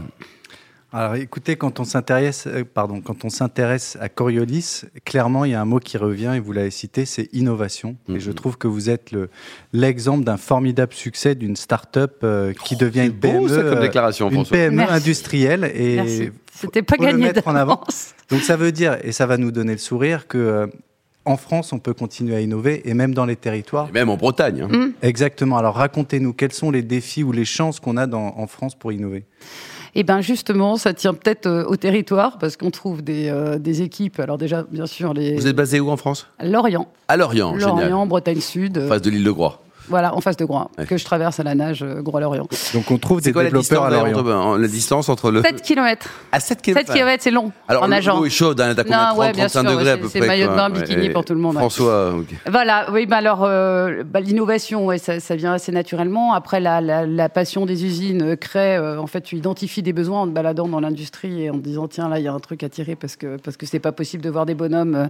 Alors 0.91 1.17
écoutez, 1.17 1.57
quand 1.57 1.81
on 1.81 1.85
s'intéresse, 1.85 2.47
euh, 2.47 2.65
pardon, 2.65 3.03
quand 3.03 3.27
on 3.27 3.29
s'intéresse 3.29 3.99
à 4.01 4.09
Coriolis, 4.09 4.85
clairement 5.05 5.45
il 5.45 5.51
y 5.51 5.55
a 5.55 5.61
un 5.61 5.67
mot 5.67 5.81
qui 5.81 5.99
revient 5.99 6.33
et 6.35 6.41
vous 6.41 6.53
l'avez 6.53 6.71
cité, 6.71 7.05
c'est 7.05 7.29
innovation. 7.35 7.97
Mhm. 8.09 8.17
Et 8.17 8.21
je 8.21 8.33
trouve 8.33 8.57
que 8.57 8.69
vous 8.69 8.89
êtes 8.89 9.13
le 9.13 9.29
l'exemple 9.75 10.25
d'un 10.25 10.39
formidable 10.39 10.95
succès 10.95 11.35
d'une 11.35 11.57
start-up 11.57 12.21
euh, 12.25 12.55
qui 12.65 12.75
devient 12.77 13.05
une 13.05 13.11
beau, 13.13 13.29
PME, 13.29 13.49
ça, 13.49 13.57
comme 13.57 13.79
euh, 13.79 13.81
déclaration, 13.83 14.31
une. 14.31 14.47
PME 14.47 14.77
Merci. 14.77 14.95
industrielle 14.95 15.65
et. 15.65 16.33
C'était 16.55 16.83
pas 16.83 16.97
gagné 16.97 17.27
mettre 17.27 17.47
en 17.47 17.55
avant. 17.55 17.75
d'avance. 17.75 18.15
donc 18.31 18.41
ça 18.41 18.57
veut 18.57 18.73
dire 18.73 18.97
et 19.05 19.13
ça 19.13 19.27
va 19.27 19.37
nous 19.37 19.53
donner 19.53 19.73
le 19.73 19.79
sourire 19.79 20.27
que 20.27 20.39
euh, 20.39 20.67
en 21.25 21.37
France 21.37 21.73
on 21.75 21.79
peut 21.79 21.95
continuer 21.95 22.35
à 22.35 22.41
innover 22.41 22.89
et 22.89 22.95
même 22.95 23.15
dans 23.15 23.27
les 23.27 23.37
territoires. 23.37 23.89
et 23.91 23.93
même 23.93 24.09
en 24.09 24.17
Bretagne. 24.17 24.63
hein. 24.63 24.69
Mm. 24.77 24.93
Exactement. 25.03 25.59
Alors 25.59 25.75
racontez-nous 25.77 26.33
quels 26.33 26.53
sont 26.55 26.71
les 26.71 26.83
défis 26.83 27.23
ou 27.23 27.31
les 27.31 27.45
chances 27.45 27.79
qu'on 27.79 27.97
a 27.99 28.07
dans, 28.07 28.35
en 28.39 28.47
France 28.47 28.75
pour 28.75 28.91
innover? 28.91 29.25
Eh 29.95 30.03
ben 30.03 30.21
justement, 30.21 30.77
ça 30.77 30.93
tient 30.95 31.15
peut-être 31.15 31.47
euh, 31.47 31.65
au 31.65 31.77
territoire 31.77 32.39
parce 32.39 32.57
qu'on 32.57 32.71
trouve 32.71 33.03
des, 33.03 33.29
euh, 33.29 33.59
des 33.59 33.83
équipes. 33.83 34.21
Alors 34.21 34.39
déjà, 34.39 34.65
bien 34.71 34.87
sûr, 34.87 35.15
les 35.15 35.35
Vous 35.37 35.47
êtes 35.47 35.57
basé 35.57 35.81
où 35.81 35.91
en 35.91 35.97
France? 35.97 36.27
Lorient, 36.43 36.89
À 37.09 37.17
Lorient, 37.17 37.59
génial. 37.59 37.75
Lorient, 37.91 38.07
Bretagne 38.07 38.41
Sud, 38.41 38.87
Face 38.89 39.03
de 39.03 39.11
l'île 39.11 39.25
de 39.25 39.31
Groix. 39.31 39.63
Voilà, 39.89 40.15
en 40.15 40.21
face 40.21 40.37
de 40.37 40.45
Groix, 40.45 40.71
Ouais. 40.79 40.87
que 40.87 40.97
je 40.97 41.05
traverse 41.05 41.41
à 41.41 41.43
la 41.43 41.55
nage, 41.55 41.83
euh, 41.83 42.01
Groix-Lorient. 42.03 42.47
Donc 42.75 42.91
on 42.91 42.99
trouve 42.99 43.21
des 43.21 43.33
quoi 43.33 43.43
la 43.43 43.49
développeurs 43.51 43.87
distance, 43.87 43.87
à 43.87 43.91
Lorient. 44.09 44.19
entre, 44.19 44.33
en- 44.33 44.57
la 44.57 44.69
distance 44.69 45.09
entre 45.09 45.31
le... 45.31 45.43
7 45.43 45.63
km. 45.63 46.07
À 46.33 46.41
7 46.41 46.59
7 46.59 46.63
km. 46.63 46.93
km, 46.93 47.23
c'est 47.23 47.31
long 47.31 47.53
Alors, 47.69 47.83
en 47.83 47.87
l'eau 47.87 47.91
nageant. 47.91 48.25
est 48.25 48.31
chaude, 48.31 48.61
hein, 48.61 48.75
t'as 48.75 48.85
combien 48.85 48.99
Non, 48.99 49.05
30, 49.11 49.19
ouais, 49.19 49.33
bien 49.33 49.47
35 49.47 49.61
sûr, 49.69 49.71
degrés 49.79 49.91
à 49.93 49.97
peu 49.97 50.09
c'est- 50.09 50.19
près. 50.19 50.21
c'est 50.21 50.27
maillot 50.27 50.51
de 50.51 50.55
bain, 50.57 50.71
bikini 50.71 51.07
Et- 51.07 51.11
pour 51.11 51.25
tout 51.25 51.35
le 51.35 51.41
monde, 51.41 51.55
ouais. 51.57 51.61
François, 51.61 52.15
ok. 52.15 52.27
Voilà, 52.51 52.87
oui, 52.93 53.07
bah 53.07 53.17
alors 53.17 53.45
euh, 53.45 54.03
bah, 54.05 54.21
l'innovation, 54.21 54.87
ouais, 54.87 54.99
ça, 54.99 55.21
ça 55.21 55.37
vient 55.37 55.53
assez 55.53 55.73
naturellement. 55.73 56.33
Après, 56.35 56.61
la, 56.61 56.81
la, 56.81 57.07
la 57.07 57.29
passion 57.29 57.67
des 57.67 57.85
usines 57.85 58.23
euh, 58.23 58.37
crée, 58.37 58.77
euh, 58.77 59.01
en 59.01 59.07
fait, 59.07 59.23
tu 59.23 59.37
identifies 59.37 59.83
des 59.83 59.93
besoins 59.93 60.23
en 60.23 60.27
te 60.27 60.33
baladant 60.33 60.69
dans 60.69 60.81
l'industrie 60.81 61.43
et 61.45 61.51
en 61.51 61.55
te 61.55 61.59
disant 61.59 61.89
tiens 61.89 62.09
là 62.09 62.19
il 62.19 62.25
y 62.25 62.29
a 62.29 62.33
un 62.33 62.39
truc 62.41 62.63
à 62.63 62.69
tirer 62.69 62.95
parce 62.97 63.17
que 63.17 63.37
parce 63.37 63.57
que 63.57 63.67
c'est 63.67 63.79
pas 63.79 63.93
possible 63.93 64.23
de 64.23 64.31
voir 64.31 64.47
des 64.47 64.55
bonhommes 64.55 64.95
euh, 64.95 65.07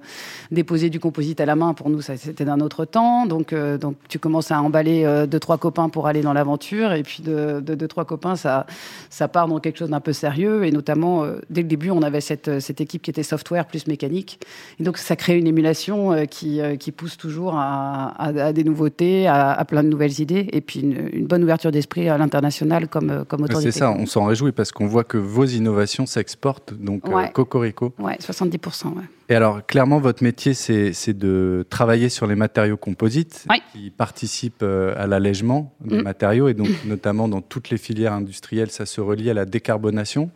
déposer 0.50 0.90
du 0.90 1.00
composite 1.00 1.40
à 1.40 1.46
la 1.46 1.56
main. 1.56 1.74
Pour 1.74 1.90
nous, 1.90 2.00
ça 2.00 2.16
c'était 2.16 2.44
d'un 2.44 2.60
autre 2.60 2.84
temps. 2.84 3.26
Donc 3.26 3.52
euh, 3.52 3.78
donc 3.78 3.96
tu 4.08 4.18
commences 4.18 4.50
à 4.50 4.56
emballer 4.68 5.04
euh, 5.04 5.26
deux 5.26 5.40
trois 5.40 5.58
copains 5.58 5.88
pour 5.88 6.06
aller 6.06 6.20
dans 6.22 6.32
l'aventure 6.32 6.92
et 6.92 7.02
puis 7.02 7.22
de, 7.22 7.60
de 7.60 7.74
deux 7.74 7.88
trois 7.88 8.04
copains 8.04 8.36
ça 8.36 8.66
ça 9.10 9.26
part 9.28 9.48
dans 9.48 9.58
quelque 9.60 9.78
chose 9.78 9.90
d'un 9.90 10.00
peu 10.00 10.12
sérieux 10.12 10.64
et 10.64 10.70
notamment 10.70 11.24
euh, 11.24 11.40
dès 11.50 11.62
le 11.62 11.68
début 11.68 11.90
on 11.90 12.02
avait 12.02 12.20
cette 12.20 12.60
cette 12.60 12.80
équipe 12.80 13.02
qui 13.02 13.10
était 13.10 13.22
software 13.22 13.66
plus 13.66 13.86
mécanique 13.86 14.40
et 14.78 14.84
donc 14.84 14.98
ça 14.98 15.16
crée 15.16 15.36
une 15.38 15.46
émulation 15.46 16.12
euh, 16.12 16.24
qui 16.24 16.60
euh, 16.60 16.76
qui 16.76 16.92
pousse 16.92 17.16
toujours 17.16 17.54
à, 17.56 18.08
à, 18.18 18.28
à 18.48 18.52
des 18.52 18.64
nouveautés, 18.64 19.26
à, 19.26 19.52
à 19.52 19.64
plein 19.64 19.82
de 19.82 19.88
nouvelles 19.88 20.20
idées 20.20 20.48
et 20.52 20.60
puis 20.60 20.80
une, 20.80 21.08
une 21.12 21.26
bonne 21.26 21.42
ouverture 21.42 21.72
d'esprit 21.72 22.08
à 22.08 22.16
l'international 22.18 22.86
comme 22.88 23.10
euh, 23.10 23.24
comme 23.24 23.42
autorité. 23.42 23.70
C'est 23.72 23.78
ça, 23.80 23.90
on 23.92 24.06
s'en 24.06 24.24
réjouit 24.26 24.52
parce 24.52 24.70
qu'on 24.72 24.86
voit 24.86 25.04
que 25.04 25.18
vos 25.18 25.44
innovations 25.44 26.06
s'exportent, 26.06 26.74
donc 26.74 27.06
euh, 27.08 27.14
Ouais. 27.14 27.30
cocorico. 27.32 27.92
Ouais, 27.98 28.16
70%. 28.20 28.88
Ouais. 28.88 29.02
Et 29.30 29.34
alors, 29.34 29.64
clairement, 29.66 29.98
votre 29.98 30.22
métier, 30.22 30.54
c'est 30.54 31.12
de 31.12 31.66
travailler 31.68 32.08
sur 32.08 32.26
les 32.26 32.34
matériaux 32.34 32.78
composites 32.78 33.44
Ouais. 33.50 33.60
qui 33.72 33.90
participent 33.90 34.62
euh, 34.62 34.94
à 34.96 35.06
l'allègement 35.06 35.74
des 35.80 35.98
Mm. 35.98 36.02
matériaux 36.02 36.48
et 36.48 36.54
donc 36.54 36.68
notamment 36.86 37.28
dans 37.28 37.42
toutes 37.42 37.68
les 37.68 37.76
filières 37.76 38.14
industrielles, 38.14 38.70
ça 38.70 38.86
se 38.86 39.00
relie 39.02 39.28
à 39.28 39.34
la 39.34 39.44
décarbonation. 39.44 40.30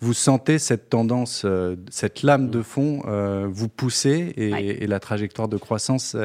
Vous 0.00 0.14
sentez 0.14 0.58
cette 0.60 0.90
tendance, 0.90 1.42
euh, 1.44 1.74
cette 1.90 2.22
lame 2.22 2.50
de 2.50 2.62
fond 2.62 3.02
euh, 3.08 3.48
vous 3.50 3.68
pousser 3.68 4.32
et, 4.36 4.86
la 4.86 5.00
trajectoire 5.00 5.48
de 5.48 5.56
croissance, 5.56 6.16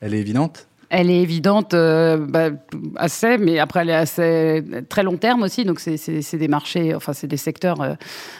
elle 0.00 0.14
est 0.14 0.18
évidente? 0.20 0.68
Elle 0.90 1.10
est 1.10 1.20
évidente, 1.20 1.74
euh, 1.74 2.16
bah, 2.16 2.48
assez, 2.96 3.36
mais 3.36 3.58
après 3.58 3.80
elle 3.80 3.90
est 3.90 3.94
assez 3.94 4.64
très 4.88 5.02
long 5.02 5.18
terme 5.18 5.42
aussi. 5.42 5.64
Donc 5.66 5.80
c'est- 5.80 6.36
des 6.36 6.48
marchés, 6.48 6.94
enfin 6.94 7.12
c'est 7.12 7.26
des 7.26 7.36
secteurs 7.36 7.80
euh, 7.82 7.94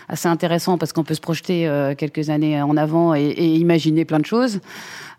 assez 0.09 0.29
intéressants 0.29 0.79
parce 0.79 0.93
qu'on 0.95 1.05
peut 1.05 1.15
se 1.15 1.21
projeter 1.21 1.69
euh, 1.69 1.95
quelques 1.95 2.31
années 2.31 2.61
en 2.63 2.77
avant 2.79 3.15
et, 3.15 3.21
et 3.27 3.55
imaginer 3.57 4.05
plein 4.07 4.19
de 4.21 4.25
choses. 4.27 4.61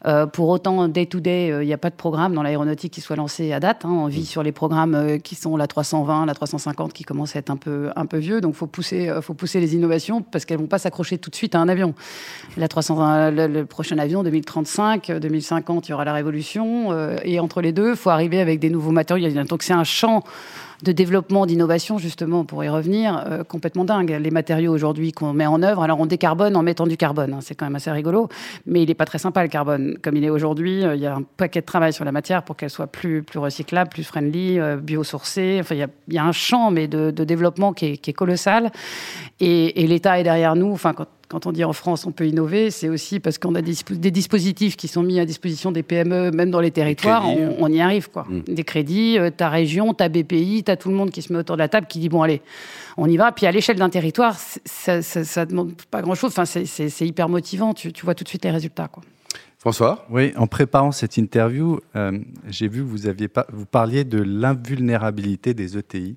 Euh, 0.05 0.25
pour 0.25 0.49
autant, 0.49 0.87
day 0.87 1.05
to 1.05 1.19
day, 1.19 1.47
il 1.61 1.65
n'y 1.65 1.73
a 1.73 1.77
pas 1.77 1.89
de 1.89 1.95
programme 1.95 2.33
dans 2.33 2.43
l'aéronautique 2.43 2.93
qui 2.93 3.01
soit 3.01 3.15
lancé 3.15 3.51
à 3.51 3.59
date. 3.59 3.85
Hein. 3.85 3.89
On 3.91 4.07
vit 4.07 4.25
sur 4.25 4.43
les 4.43 4.51
programmes 4.51 5.19
qui 5.21 5.35
sont 5.35 5.57
la 5.57 5.67
320, 5.67 6.25
la 6.25 6.33
350, 6.33 6.93
qui 6.93 7.03
commencent 7.03 7.35
à 7.35 7.39
être 7.39 7.49
un 7.49 7.57
peu, 7.57 7.89
un 7.95 8.05
peu 8.05 8.17
vieux. 8.17 8.41
Donc, 8.41 8.55
faut 8.55 8.67
pousser, 8.67 9.11
faut 9.21 9.33
pousser 9.33 9.59
les 9.59 9.75
innovations 9.75 10.21
parce 10.21 10.45
qu'elles 10.45 10.59
vont 10.59 10.67
pas 10.67 10.79
s'accrocher 10.79 11.17
tout 11.17 11.29
de 11.29 11.35
suite 11.35 11.55
à 11.55 11.59
un 11.59 11.67
avion. 11.67 11.93
La 12.57 12.67
320, 12.67 13.31
le, 13.31 13.47
le 13.47 13.65
prochain 13.65 13.97
avion, 13.97 14.23
2035, 14.23 15.11
2050, 15.19 15.87
il 15.87 15.91
y 15.91 15.93
aura 15.93 16.05
la 16.05 16.13
révolution. 16.13 16.93
et 17.23 17.39
entre 17.39 17.61
les 17.61 17.71
deux, 17.71 17.91
il 17.91 17.97
faut 17.97 18.09
arriver 18.09 18.39
avec 18.39 18.59
des 18.59 18.69
nouveaux 18.69 18.91
matériaux. 18.91 19.29
Donc, 19.43 19.63
c'est 19.63 19.73
un 19.73 19.83
champ 19.83 20.23
de 20.83 20.91
développement, 20.91 21.45
d'innovation, 21.45 21.97
justement, 21.97 22.45
pour 22.45 22.63
y 22.63 22.69
revenir, 22.69 23.23
euh, 23.27 23.43
complètement 23.43 23.85
dingue. 23.85 24.17
Les 24.19 24.31
matériaux 24.31 24.73
aujourd'hui 24.73 25.11
qu'on 25.11 25.33
met 25.33 25.45
en 25.45 25.61
œuvre, 25.61 25.83
alors 25.83 25.99
on 25.99 26.05
décarbone 26.05 26.55
en 26.55 26.63
mettant 26.63 26.87
du 26.87 26.97
carbone, 26.97 27.33
hein, 27.33 27.39
c'est 27.41 27.55
quand 27.55 27.65
même 27.65 27.75
assez 27.75 27.91
rigolo, 27.91 28.29
mais 28.65 28.83
il 28.83 28.87
n'est 28.87 28.95
pas 28.95 29.05
très 29.05 29.17
sympa 29.17 29.43
le 29.43 29.49
carbone. 29.49 29.97
Comme 30.01 30.15
il 30.15 30.23
est 30.23 30.29
aujourd'hui, 30.29 30.83
euh, 30.83 30.95
il 30.95 31.01
y 31.01 31.05
a 31.05 31.15
un 31.15 31.23
paquet 31.23 31.61
de 31.61 31.65
travail 31.65 31.91
sur 31.91 32.05
la 32.05 32.11
matière 32.11 32.43
pour 32.43 32.55
qu'elle 32.55 32.69
soit 32.69 32.87
plus, 32.87 33.23
plus 33.23 33.39
recyclable, 33.39 33.89
plus 33.89 34.03
friendly, 34.03 34.59
euh, 34.59 34.77
biosourcée. 34.77 35.57
Enfin, 35.59 35.75
il 35.75 36.13
y, 36.13 36.17
a, 36.17 36.23
un 36.23 36.31
champ 36.31 36.71
mais 36.71 36.87
de, 36.87 37.11
développement 37.11 37.73
qui 37.73 37.85
est, 37.85 38.13
colossal. 38.13 38.71
Et, 39.39 39.83
et 39.83 39.87
l'État 39.87 40.19
est 40.19 40.23
derrière 40.23 40.55
nous. 40.55 40.71
Enfin, 40.71 40.93
quand 40.93 41.07
quand 41.29 41.45
on 41.45 41.51
dit 41.51 41.63
en 41.63 41.73
France 41.73 42.05
on 42.05 42.11
peut 42.11 42.27
innover, 42.27 42.71
c'est 42.71 42.89
aussi 42.89 43.19
parce 43.19 43.37
qu'on 43.37 43.55
a 43.55 43.61
des, 43.61 44.11
dispositifs 44.11 44.75
qui 44.75 44.87
sont 44.87 45.03
mis 45.03 45.19
à 45.19 45.25
disposition 45.25 45.71
des 45.71 45.83
PME, 45.83 46.31
même 46.31 46.49
dans 46.49 46.59
les 46.59 46.71
territoires, 46.71 47.25
on, 47.59 47.71
y 47.71 47.79
arrive. 47.79 48.09
quoi. 48.09 48.25
Mm. 48.27 48.41
Des 48.47 48.63
crédits, 48.63 49.17
euh, 49.17 49.29
ta 49.29 49.47
région, 49.49 49.93
ta 49.93 50.09
BPI, 50.09 50.63
tu 50.65 50.71
as 50.71 50.75
tout 50.75 50.89
le 50.89 50.95
monde 50.95 51.11
qui 51.11 51.21
se 51.21 51.31
met 51.31 51.39
autour 51.39 51.55
de 51.55 51.61
la 51.61 51.69
table 51.69 51.87
qui 51.87 51.99
dit 51.99 52.09
bon 52.09 52.23
allez, 52.23 52.41
on 52.97 53.07
y 53.07 53.15
va. 53.15 53.31
Puis 53.31 53.45
à 53.45 53.51
l'échelle 53.51 53.77
d'un 53.77 53.89
territoire, 53.89 54.35
ça 54.65 54.97
ne 54.97 55.45
demande 55.45 55.73
pas 55.89 56.01
grand-chose. 56.01 56.31
Enfin, 56.35 56.45
c'est 56.45 57.07
hyper 57.07 57.29
motivant, 57.29 57.73
tu, 57.73 57.91
vois 58.03 58.15
tout 58.15 58.23
de 58.23 58.29
suite 58.29 58.43
les 58.43 58.51
résultats. 58.51 58.87
Quoi. 58.87 59.03
François? 59.59 60.05
Oui, 60.09 60.33
en 60.35 60.47
préparant 60.47 60.91
cette 60.91 61.17
interview, 61.17 61.79
euh, 61.95 62.17
j'ai 62.47 62.67
vu 62.67 62.81
que 62.81 62.87
vous, 62.87 63.07
aviez 63.07 63.27
pas, 63.27 63.45
vous 63.51 63.65
parliez 63.65 64.03
de 64.03 64.21
l'invulnérabilité 64.21 65.53
des 65.53 65.77
ETI. 65.77 66.15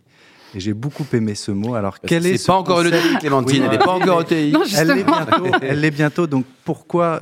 Et 0.54 0.61
j'ai 0.61 0.75
beaucoup 0.75 1.06
aimé 1.12 1.35
ce 1.35 1.50
mot. 1.50 1.75
Alors, 1.75 1.99
quel 1.99 2.26
est, 2.26 2.37
C'est 2.37 2.47
pas 2.47 2.56
encore 2.56 2.85
ETI, 2.85 3.18
Clémentine. 3.21 3.62
elle 3.64 3.71
n'est 3.71 3.78
pas 3.78 3.92
encore 3.92 4.21
ETI. 4.23 4.54
elle 4.76 4.88
l'est 4.88 5.04
bientôt. 5.04 5.47
Elle 5.62 5.80
l'est 5.80 5.90
bientôt. 5.90 6.26
Donc, 6.26 6.44
pourquoi 6.64 7.21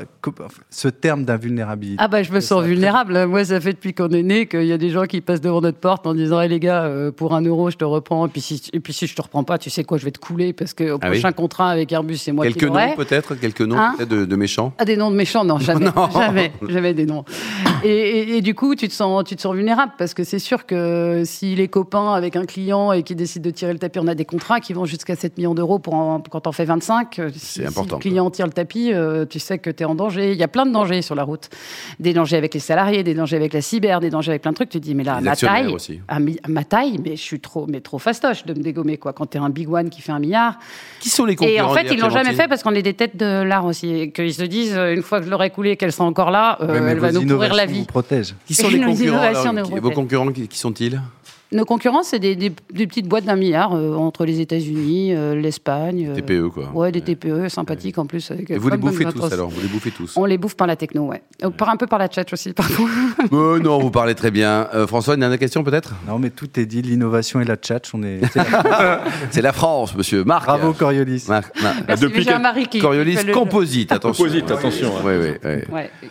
ce 0.69 0.89
terme 0.89 1.25
d'invulnérabilité 1.25 1.97
Ah 1.99 2.09
bah 2.09 2.23
je 2.23 2.33
me 2.33 2.41
sens 2.41 2.63
vulnérable. 2.65 3.27
Moi, 3.27 3.45
ça 3.45 3.61
fait 3.61 3.73
depuis 3.73 3.95
qu'on 3.95 4.11
est 4.11 4.23
né 4.23 4.47
qu'il 4.47 4.65
y 4.65 4.73
a 4.73 4.79
des 4.79 4.91
gens 4.91 5.05
qui 5.05 5.21
passent 5.21 5.41
devant 5.41 5.61
notre 5.61 5.79
porte 5.79 6.07
en 6.07 6.15
disant 6.15 6.41
hey, 6.41 6.49
les 6.49 6.61
gars, 6.61 6.85
euh, 6.85 7.11
pour 7.11 7.35
un 7.35 7.41
euro, 7.43 7.71
je 7.71 7.77
te 7.77 7.85
reprends. 7.85 8.27
Et 8.27 8.29
puis 8.29 8.41
si, 8.41 8.63
et 8.73 8.81
puis 8.81 8.93
si 8.93 9.07
je 9.07 9.15
te 9.15 9.23
reprends 9.23 9.45
pas, 9.45 9.59
tu 9.59 9.71
sais 9.71 9.85
quoi, 9.85 9.97
je 9.99 10.05
vais 10.05 10.11
te 10.11 10.19
couler 10.19 10.53
parce 10.53 10.75
que 10.75 10.93
au 10.93 10.99
ah 11.01 11.07
prochain 11.07 11.33
contrat 11.33 11.71
avec 11.71 11.91
Airbus, 11.93 12.17
c'est 12.17 12.33
moi 12.33 12.45
quelques 12.45 12.59
qui 12.59 12.61
Quelques 12.67 12.75
noms 12.75 12.97
peut-être, 12.97 13.35
quelques 13.35 13.61
noms 13.63 13.79
hein 13.79 13.95
de, 13.99 14.25
de, 14.25 14.37
méchants. 14.37 14.75
Ah 14.79 14.85
des 14.85 14.97
noms 14.97 15.11
de 15.11 15.17
méchants, 15.17 15.45
non 15.45 15.59
jamais, 15.61 15.91
jamais, 16.13 16.53
jamais 16.69 16.95
des 16.95 17.07
noms. 17.07 17.25
Et, 17.85 18.37
et, 18.37 18.43
du 18.43 18.55
coup, 18.55 18.75
tu 18.75 18.89
te 18.89 18.93
sens, 18.93 19.25
tu 19.25 19.37
te 19.37 19.41
sens 19.41 19.55
vulnérable 19.55 19.93
parce 19.99 20.15
que 20.15 20.23
c'est 20.23 20.39
sûr 20.39 20.67
que 20.67 21.23
s'il 21.25 21.61
est 21.61 21.69
copain 21.69 22.13
avec 22.13 22.37
un 22.37 22.45
client 22.45 22.93
et 22.93 23.03
qu'il 23.03 23.17
décide 23.17 23.43
de 23.43 23.51
tirer 23.51 23.73
le 23.73 23.79
tapis, 23.79 23.99
on 23.99 24.07
a 24.07 24.15
des 24.15 24.25
contrats 24.25 24.61
qui 24.61 24.73
vont 24.73 24.85
jusqu'à 24.85 25.17
7 25.17 25.39
millions 25.39 25.55
d'euros 25.55 25.79
pour 25.79 26.23
quand 26.31 26.47
on 26.47 26.53
fait 26.53 26.65
25. 26.65 27.21
C'est 27.35 27.67
important. 27.67 27.99
Si 28.01 28.09
le 28.09 28.11
client 28.11 28.31
tire 28.31 28.47
le 28.47 28.53
tapis, 28.53 28.93
euh, 28.93 29.25
tu 29.25 29.39
sais 29.39 29.59
que 29.59 29.71
tu 29.71 29.83
es 29.83 29.87
en 29.87 29.95
danger 29.95 30.33
il 30.33 30.39
y 30.39 30.43
a 30.43 30.49
plein 30.49 30.67
de 30.67 30.73
dangers 30.73 31.03
sur 31.03 31.15
la 31.15 31.25
route. 31.25 31.49
Des 31.99 32.13
dangers 32.13 32.37
avec 32.37 32.55
les 32.55 32.61
salariés, 32.61 33.03
des 33.03 33.15
dangers 33.15 33.37
avec 33.37 33.53
la 33.53 33.63
cyber, 33.63 34.01
des 34.01 34.11
dangers 34.11 34.33
avec 34.33 34.43
plein 34.43 34.53
de 34.53 34.57
trucs. 34.57 34.71
Tu 34.71 34.81
te 34.81 34.85
dis, 34.85 34.95
mais 34.95 35.05
là, 35.05 35.17
à 35.17 35.21
ma 35.21 35.37
taille, 35.37 35.75
à, 36.09 36.19
ma 36.49 36.65
taille, 36.65 36.99
mais 37.03 37.17
je 37.17 37.23
suis 37.23 37.41
trop, 37.41 37.67
mais 37.67 37.81
trop 37.81 37.99
fastoche 37.99 38.45
de 38.45 38.55
me 38.55 38.63
dégommer, 38.63 38.97
quoi. 38.97 39.13
Quand 39.13 39.27
tu 39.27 39.39
es 39.39 39.41
un 39.41 39.51
big 39.51 39.71
one 39.71 39.91
qui 39.91 40.01
fait 40.03 40.13
un 40.13 40.19
milliard. 40.19 40.59
Qui 41.01 41.11
sont 41.11 41.25
les 41.25 41.37
concurrents 41.37 41.57
Et 41.57 41.61
en 41.61 41.75
fait, 41.75 41.93
ils 41.93 41.99
l'ont 41.99 42.11
jamais 42.11 42.35
fait 42.35 42.49
parce 42.49 42.63
qu'on 42.63 42.75
est 42.75 42.83
des 42.83 42.95
têtes 42.95 43.17
de 43.17 43.43
l'art 43.43 43.65
aussi. 43.65 44.13
Qu'ils 44.13 44.35
se 44.35 44.45
disent, 44.45 44.77
euh, 44.77 44.95
une 44.95 45.03
fois 45.03 45.21
que 45.21 45.27
je 45.27 45.31
l'aurai 45.31 45.51
coulée, 45.51 45.77
qu'elle 45.77 45.93
sera 45.93 46.05
encore 46.05 46.31
là, 46.31 46.59
euh, 46.61 46.89
elle 46.89 46.99
va 46.99 47.13
nous 47.13 47.27
pourrir 47.27 47.55
la 47.55 47.67
vie. 47.67 47.70
Qui 48.47 48.55
sont 48.55 48.69
les 48.69 48.81
concurrents 48.81 49.53
Vos 49.81 49.91
concurrents, 49.91 50.33
qui 50.33 50.59
sont-ils? 50.59 51.01
Nos 51.53 51.65
concurrents, 51.65 52.05
c'est 52.05 52.21
des, 52.21 52.51
petites 52.51 53.09
boîtes 53.09 53.25
d'un 53.25 53.35
milliard 53.35 53.75
euh, 53.75 53.95
entre 53.95 54.25
les 54.25 54.41
États-Unis, 54.41 55.15
euh, 55.15 55.35
l'Espagne. 55.35 56.11
Euh, 56.11 56.15
TPE, 56.15 56.49
quoi. 56.49 56.71
Ouais, 56.73 56.93
des 56.93 57.01
TPE 57.01 57.49
sympathiques 57.49 57.99
en 57.99 58.07
plus. 58.07 58.31
Et 58.49 58.57
vous 58.57 58.69
les 58.69 58.77
bouffez 58.77 59.05
tous 59.07 59.33
alors 59.33 59.51
Vous 59.51 59.61
les 59.61 59.69
bouffez 59.69 59.91
tous 59.91 60.17
On 60.17 60.27
les 60.27 60.39
bouffe 60.39 60.55
par 60.55 60.69
la 60.69 60.77
techno, 60.77 61.07
ouais. 61.07 61.23
Par 61.57 61.69
un 61.71 61.77
peu 61.77 61.89
par 61.89 61.99
la 61.99 62.09
chat 62.09 62.33
aussi, 62.33 62.53
parfois. 62.55 62.89
non, 63.33 63.79
vous 63.81 63.91
parlez 63.91 64.15
très 64.15 64.31
bien. 64.31 64.69
François, 64.87 65.15
une 65.15 65.21
dernière 65.21 65.41
question 65.41 65.65
peut-être? 65.65 65.95
Non, 66.07 66.19
mais 66.19 66.31
tout 66.31 66.49
est 66.59 66.67
dit. 66.67 66.83
L'innovation 66.83 67.41
et 67.41 67.45
la 67.45 67.57
chat, 67.61 67.83
on 67.95 68.03
est. 68.05 68.21
C'est 69.31 69.43
la 69.43 69.53
France, 69.53 69.97
monsieur. 69.97 70.23
Marc. 70.25 70.47
Bravo, 70.47 70.73
Coriolis. 70.73 71.27
Depuis 72.01 72.25
quel... 72.25 72.81
Coriolis, 72.81 73.17
composite, 73.33 73.93
attention. 73.93 74.25
Composite, 74.25 74.51
attention. 74.51 74.93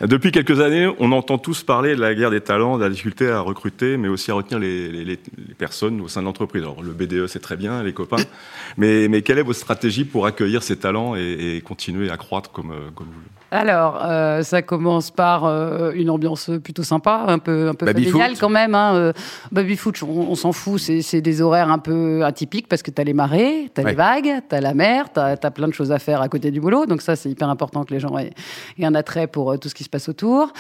Depuis 0.02 0.32
quelques 0.32 0.60
années, 0.60 0.92
on 1.00 1.12
entend 1.14 1.38
tous 1.38 1.64
parler 1.64 1.96
de 1.96 2.02
la 2.02 2.14
guerre 2.14 2.32
des 2.32 2.42
talents, 2.42 2.78
de 2.78 2.84
la 2.84 2.90
difficulté 2.90 3.30
à 3.30 3.40
recruter, 3.40 3.98
mais 3.98 4.10
aussi 4.10 4.32
à 4.32 4.34
retenir 4.34 4.60
les, 4.60 4.90
les, 4.92 5.06
les 5.06 5.18
personnes 5.58 6.02
au 6.02 6.08
sein 6.08 6.22
de 6.22 6.26
l'entreprise. 6.26 6.62
Alors 6.64 6.82
le 6.82 6.92
BDE, 6.92 7.28
c'est 7.28 7.40
très 7.40 7.58
bien, 7.58 7.84
les 7.84 7.94
copains, 7.94 8.24
mais, 8.78 9.22
quelle 9.22 9.38
est 9.38 9.44
votre 9.44 9.60
stratégie 9.60 10.06
pour 10.06 10.26
accueillir 10.26 10.64
ces 10.64 10.78
talents 10.78 11.16
et, 11.16 11.62
continuer 11.66 12.10
à 12.10 12.18
croître 12.18 12.52
comme, 12.52 12.72
euh, 12.72 12.90
vous 12.96 13.39
alors, 13.52 14.00
euh, 14.04 14.44
ça 14.44 14.62
commence 14.62 15.12
par 15.12 15.46
euh, 15.46 15.92
une 15.94 16.10
ambiance 16.10 16.52
plutôt 16.64 16.84
sympa, 16.84 17.26
un 17.28 17.40
peu, 17.40 17.70
un 17.70 17.74
peu 17.74 17.86
familiale 17.86 18.34
quand 18.40 18.50
même. 18.50 18.76
Hein. 18.76 19.14
baby 19.52 19.76
foot, 19.76 20.02
on, 20.04 20.36
s'en 20.36 20.52
fout, 20.52 20.80
c'est 20.80 21.22
des 21.22 21.42
horaires 21.42 21.72
un 21.72 21.80
peu 21.80 22.24
atypiques 22.24 22.68
parce 22.68 22.84
que 22.84 22.92
tu 22.92 23.02
as 23.02 23.04
les 23.04 23.14
marées, 23.14 23.72
tu 23.74 23.82
as 23.82 23.84
les 23.84 23.96
vagues, 23.96 24.42
tu 24.48 24.56
as 24.56 24.62
la 24.62 24.74
mer, 24.74 25.12
tu 25.14 25.20
as, 25.20 25.38
plein 25.52 25.68
de 25.68 25.74
choses 25.74 25.92
à 25.92 26.00
faire 26.00 26.22
à 26.22 26.30
côté 26.30 26.52
du 26.52 26.62
boulot. 26.62 26.86
Donc 26.86 27.02
ça, 27.02 27.16
c'est 27.16 27.30
hyper 27.30 27.50
important 27.50 27.84
que 27.84 27.94
les 27.94 28.00
gens 28.00 28.18
aient, 28.18 28.32
aient 28.78 28.86
un 28.86 28.96
attrait 28.96 29.28
pour 29.28 29.58
tout 29.60 29.70
ce 29.70 29.76
qui 29.76 29.84
se 29.84 29.90
passe 29.90 30.10
autour. 30.10 30.54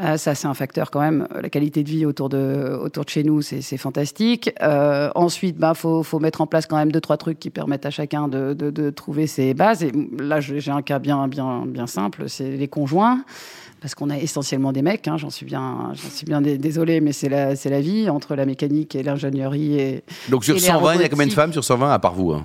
Euh, 0.00 0.16
ça, 0.16 0.34
c'est 0.34 0.46
un 0.46 0.54
facteur 0.54 0.90
quand 0.90 1.00
même. 1.00 1.26
La 1.40 1.48
qualité 1.48 1.82
de 1.82 1.88
vie 1.88 2.06
autour 2.06 2.28
de, 2.28 2.78
autour 2.80 3.04
de 3.04 3.10
chez 3.10 3.24
nous, 3.24 3.42
c'est 3.42 3.76
fantastique. 3.76 4.50
Euh, 4.62 5.10
ensuite, 5.14 5.56
bah, 5.56 5.74
faut, 5.74 6.02
faut, 6.02 6.20
mettre 6.20 6.40
en 6.40 6.46
place 6.46 6.66
quand 6.66 6.76
même 6.76 6.92
deux, 6.92 7.00
trois 7.00 7.16
trucs 7.16 7.38
qui 7.38 7.50
permettent 7.50 7.86
à 7.86 7.90
chacun 7.90 8.28
de, 8.28 8.54
de, 8.54 8.70
de 8.70 8.90
trouver 8.90 9.26
ses 9.26 9.54
bases. 9.54 9.82
Et 9.82 9.92
là, 10.18 10.40
j'ai 10.40 10.70
un 10.70 10.82
cas 10.82 10.98
bien, 10.98 11.26
bien, 11.26 11.64
bien 11.66 11.86
simple, 11.86 12.27
c'est 12.28 12.56
les 12.56 12.68
conjoints 12.68 13.24
parce 13.80 13.94
qu'on 13.94 14.10
a 14.10 14.18
essentiellement 14.18 14.72
des 14.72 14.82
mecs, 14.82 15.06
hein, 15.06 15.16
j'en 15.18 15.30
suis 15.30 15.46
bien, 15.46 15.92
j'en 15.94 16.10
suis 16.10 16.26
bien 16.26 16.40
désolé, 16.40 17.00
mais 17.00 17.12
c'est 17.12 17.28
la, 17.28 17.54
c'est 17.54 17.70
la 17.70 17.80
vie 17.80 18.10
entre 18.10 18.34
la 18.34 18.44
mécanique 18.44 18.96
et 18.96 19.02
l'ingénierie. 19.02 19.78
Et, 19.78 20.02
Donc 20.28 20.44
sur 20.44 20.58
120, 20.58 20.94
il 20.94 21.00
y 21.02 21.04
a 21.04 21.08
combien 21.08 21.26
de 21.26 21.32
femmes 21.32 21.52
sur 21.52 21.62
120 21.62 21.92
à 21.92 21.98
part 21.98 22.14
vous 22.14 22.32
hein? 22.32 22.44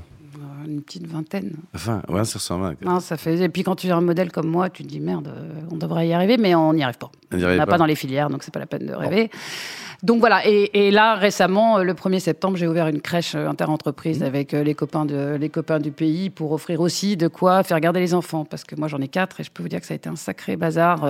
Une 0.73 0.81
petite 0.81 1.07
vingtaine. 1.07 1.53
Enfin, 1.73 2.01
ouais, 2.09 2.25
sur 2.25 2.41
120. 2.41 2.81
Non, 2.83 2.99
ça 2.99 3.17
fait... 3.17 3.39
Et 3.39 3.49
puis 3.49 3.63
quand 3.63 3.75
tu 3.75 3.87
es 3.87 3.91
un 3.91 4.01
modèle 4.01 4.31
comme 4.31 4.47
moi, 4.47 4.69
tu 4.69 4.83
te 4.83 4.87
dis 4.87 4.99
merde, 4.99 5.29
on 5.71 5.77
devrait 5.77 6.07
y 6.07 6.13
arriver, 6.13 6.37
mais 6.37 6.55
on 6.55 6.73
n'y 6.73 6.83
arrive 6.83 6.97
pas. 6.97 7.11
On 7.31 7.37
n'a 7.37 7.65
pas. 7.65 7.77
dans 7.77 7.85
les 7.85 7.95
filières, 7.95 8.29
donc 8.29 8.43
c'est 8.43 8.53
pas 8.53 8.59
la 8.59 8.65
peine 8.65 8.85
de 8.85 8.93
rêver. 8.93 9.29
Donc 10.03 10.19
voilà, 10.19 10.41
et, 10.45 10.91
là 10.91 11.15
récemment, 11.15 11.77
euh, 11.77 11.83
le 11.83 11.93
1er 11.93 12.19
septembre, 12.19 12.57
j'ai 12.57 12.67
ouvert 12.67 12.89
une 12.89 12.99
crèche 12.99 13.35
euh, 13.35 13.47
interentreprise 13.47 14.19
mmh. 14.19 14.23
avec 14.23 14.53
euh, 14.53 14.61
les 14.61 14.75
copains, 14.75 15.05
de, 15.05 15.37
les 15.39 15.47
copains 15.47 15.79
du 15.79 15.91
pays 15.91 16.29
pour 16.29 16.51
offrir 16.51 16.81
aussi 16.81 17.15
de 17.15 17.29
quoi 17.29 17.63
faire 17.63 17.79
garder 17.79 18.01
les 18.01 18.13
enfants. 18.13 18.43
Parce 18.43 18.65
que 18.65 18.75
moi 18.75 18.89
j'en 18.89 18.99
ai 18.99 19.07
quatre 19.07 19.39
et 19.39 19.43
je 19.43 19.49
peux 19.49 19.63
vous 19.63 19.69
dire 19.69 19.79
que 19.79 19.85
ça 19.85 19.93
a 19.93 19.95
été 19.95 20.09
un 20.09 20.17
sacré 20.17 20.57
bazar 20.57 21.07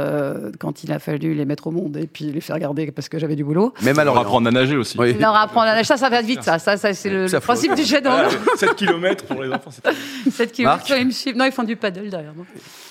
quand 0.59 0.83
il 0.83 0.91
a 0.91 0.99
fallu 0.99 1.33
les 1.33 1.45
mettre 1.45 1.67
au 1.67 1.71
monde 1.71 1.97
et 1.97 2.05
puis 2.05 2.25
les 2.25 2.39
faire 2.39 2.59
garder 2.59 2.91
parce 2.91 3.09
que 3.09 3.17
j'avais 3.17 3.35
du 3.35 3.43
boulot. 3.43 3.73
Même 3.81 3.97
alors 3.97 4.19
apprendre 4.19 4.47
à 4.47 4.51
nager 4.51 4.77
aussi. 4.77 4.95
Oui. 4.99 5.13
Leur 5.13 5.35
apprendre 5.35 5.67
à 5.67 5.73
nager, 5.73 5.85
ça, 5.85 5.97
ça 5.97 6.09
va 6.09 6.21
vite, 6.21 6.43
ça. 6.43 6.59
Ça, 6.59 6.77
c'est 6.77 7.09
le, 7.09 7.39
principe 7.39 7.73
du 7.73 7.83
jet 7.83 8.01
d'eau. 8.01 8.11
7 8.57 8.75
km 8.75 9.25
pour 9.25 9.41
les 9.41 9.49
enfants, 9.53 9.71
c'est 9.71 10.31
7 10.31 10.51
km, 10.51 10.83
ils 10.97 11.05
me 11.05 11.11
suivent. 11.11 11.35
Non, 11.35 11.45
ils 11.45 11.51
font 11.51 11.63
du 11.63 11.75
paddle 11.75 12.09
derrière. 12.09 12.33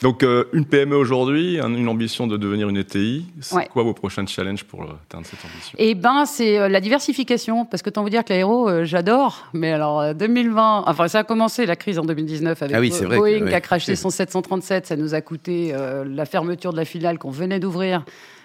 Donc, 0.02 0.24
une 0.52 0.64
PME 0.64 0.96
aujourd'hui, 0.96 1.58
une 1.58 1.88
ambition 1.88 2.26
de 2.26 2.36
devenir 2.36 2.68
une 2.68 2.76
ETI. 2.76 3.26
C'est 3.40 3.68
quoi 3.68 3.82
vos 3.82 3.94
prochains 3.94 4.26
challenges 4.26 4.64
pour 4.64 4.82
atteindre 4.82 5.26
cette 5.26 5.44
ambition? 5.44 5.76
Eh 5.78 5.94
ben, 5.94 6.24
c'est 6.26 6.68
la 6.68 6.80
diversification, 6.80 7.64
parce 7.64 7.82
que 7.82 7.90
tant 7.90 8.02
vous 8.02 8.10
dire 8.10 8.24
que 8.24 8.32
l'aéro, 8.32 8.68
euh, 8.68 8.84
j'adore, 8.84 9.48
mais 9.52 9.72
alors 9.72 10.14
2020, 10.14 10.80
euh, 10.80 10.82
enfin 10.86 11.08
ça 11.08 11.20
a 11.20 11.24
commencé 11.24 11.66
la 11.66 11.76
crise 11.76 11.98
en 11.98 12.04
2019 12.04 12.62
avec 12.62 12.76
ah 12.76 13.06
Boeing 13.06 13.46
qui 13.46 13.54
a 13.54 13.60
craché 13.60 13.96
son 13.96 14.10
737, 14.10 14.86
ça 14.86 14.96
nous 14.96 15.14
a 15.14 15.20
coûté 15.20 15.72
euh, 15.74 16.04
la 16.04 16.26
fermeture 16.26 16.72
de 16.72 16.78
la 16.78 16.84
filiale 16.84 17.18
qu'on 17.18 17.30
venait 17.30 17.60
d'ouvrir 17.60 18.04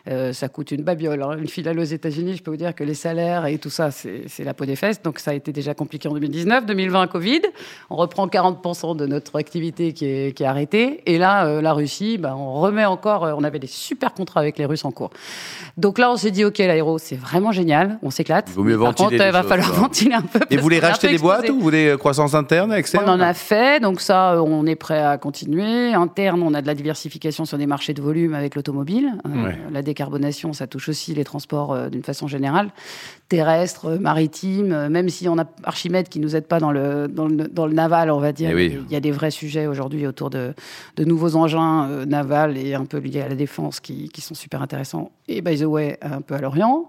euh, 0.10 0.32
ça 0.34 0.48
coûte 0.48 0.72
une 0.72 0.84
babiole. 0.84 1.22
Hein. 1.22 1.38
Une 1.38 1.48
filiale 1.48 1.80
aux 1.80 1.84
États-Unis, 1.84 2.36
je 2.38 2.44
peux 2.44 2.52
vous 2.52 2.58
dire 2.58 2.74
que 2.74 2.84
les 2.84 2.94
salaires 2.94 3.46
et 3.46 3.58
tout 3.58 3.70
ça, 3.70 3.92
c'est 3.92 4.44
la 4.44 4.54
peau 4.54 4.66
des 4.66 4.76
fesses. 4.76 5.02
Donc 5.02 5.20
ça 5.20 5.32
a 5.32 5.34
été 5.34 5.52
déjà 5.52 5.74
compliqué 5.74 6.08
en 6.08 6.14
2019. 6.14 6.66
2020, 6.66 7.08
Covid. 7.08 7.42
On 7.90 7.96
reprend 7.96 8.28
40% 8.28 8.96
de 8.96 9.06
notre 9.06 9.38
activité 9.38 9.94
qui 9.94 10.06
est, 10.06 10.36
qui 10.36 10.44
est 10.44 10.46
arrêtée. 10.46 11.02
Et 11.06 11.18
là, 11.18 11.46
euh, 11.46 11.62
la 11.62 11.74
Russie, 11.74 12.18
bah, 12.18 12.36
on 12.38 12.54
remet 12.54 12.86
encore. 12.86 13.26
Euh, 13.26 13.34
on 13.38 13.44
avait 13.44 13.60
des 13.60 13.68
super 13.68 14.14
contrats 14.14 14.40
avec 14.40 14.58
les 14.58 14.66
Russes 14.66 14.86
en 14.86 14.92
cours. 14.92 15.10
Donc 15.76 15.98
là, 15.98 16.12
on 16.12 16.16
s'est 16.16 16.32
dit, 16.32 16.46
OK, 16.46 16.58
l'aéro, 16.60 16.98
c'est 16.98 17.18
vraiment 17.18 17.52
génial. 17.52 18.00
On 18.02 18.10
s'éclate. 18.10 18.50
Vaut 18.50 18.64
mieux 18.64 18.80
Par 18.80 18.96
contre, 18.96 19.14
il 19.14 19.18
va 19.20 19.44
falloir 19.44 19.74
ventiler 19.74 20.14
un 20.14 20.22
peu. 20.22 20.40
Et 20.50 20.56
vous 20.56 20.64
voulez 20.64 20.80
racheter 20.80 21.10
des 21.10 21.18
boîtes 21.18 21.50
ou 21.50 21.56
vous 21.56 21.62
voulez 21.62 21.96
croissance 22.00 22.34
interne, 22.34 22.72
externe 22.74 23.04
On 23.08 23.12
en 23.12 23.20
a 23.20 23.34
fait. 23.34 23.82
Donc 23.82 24.00
ça, 24.00 24.42
on 24.42 24.66
est 24.66 24.76
prêt 24.76 25.02
à 25.02 25.18
continuer. 25.18 25.94
Interne, 25.94 26.42
on 26.44 26.54
a 26.54 26.62
de 26.62 26.68
la 26.68 26.76
diversification 26.76 27.46
sur 27.46 27.58
des 27.58 27.68
marchés 27.68 27.94
de 27.94 28.02
volume 28.02 28.34
avec 28.34 28.56
l'automobile. 28.56 29.12
La 29.72 29.82
décarbonation, 29.98 30.54
ça 30.54 30.68
touche 30.68 30.90
aussi 30.90 31.14
les 31.16 31.24
transports 31.24 31.90
d'une 31.90 32.04
façon 32.04 32.28
générale, 32.28 32.70
terrestres, 33.30 33.98
maritimes, 34.00 34.88
même 34.90 35.10
si 35.10 35.28
on 35.28 35.38
a 35.38 35.46
Archimède 35.64 36.08
qui 36.08 36.20
nous 36.20 36.36
aide 36.36 36.46
pas 36.46 36.60
dans 36.60 36.72
le, 36.72 37.08
dans 37.08 37.28
le, 37.28 37.48
dans 37.48 37.66
le 37.66 37.74
naval, 37.74 38.12
on 38.12 38.20
va 38.20 38.32
dire. 38.32 38.56
Eh 38.56 38.66
il 38.68 38.92
y 38.92 38.96
a 38.96 39.00
des 39.00 39.12
vrais 39.12 39.32
sujets 39.32 39.66
aujourd'hui 39.66 40.06
autour 40.06 40.30
de, 40.30 40.54
de, 40.98 41.04
nouveaux 41.04 41.36
engins 41.36 42.06
navals 42.06 42.58
et 42.58 42.76
un 42.76 42.86
peu 42.86 43.00
liés 43.00 43.22
à 43.22 43.30
la 43.30 43.36
défense 43.36 43.80
qui, 43.80 44.10
qui 44.10 44.22
sont 44.22 44.36
super 44.36 44.62
intéressants. 44.62 45.12
Et 45.28 45.42
by 45.42 45.60
the 45.60 45.66
way, 45.66 45.98
un 46.02 46.22
peu 46.22 46.36
à 46.36 46.42
l'Orient. 46.42 46.88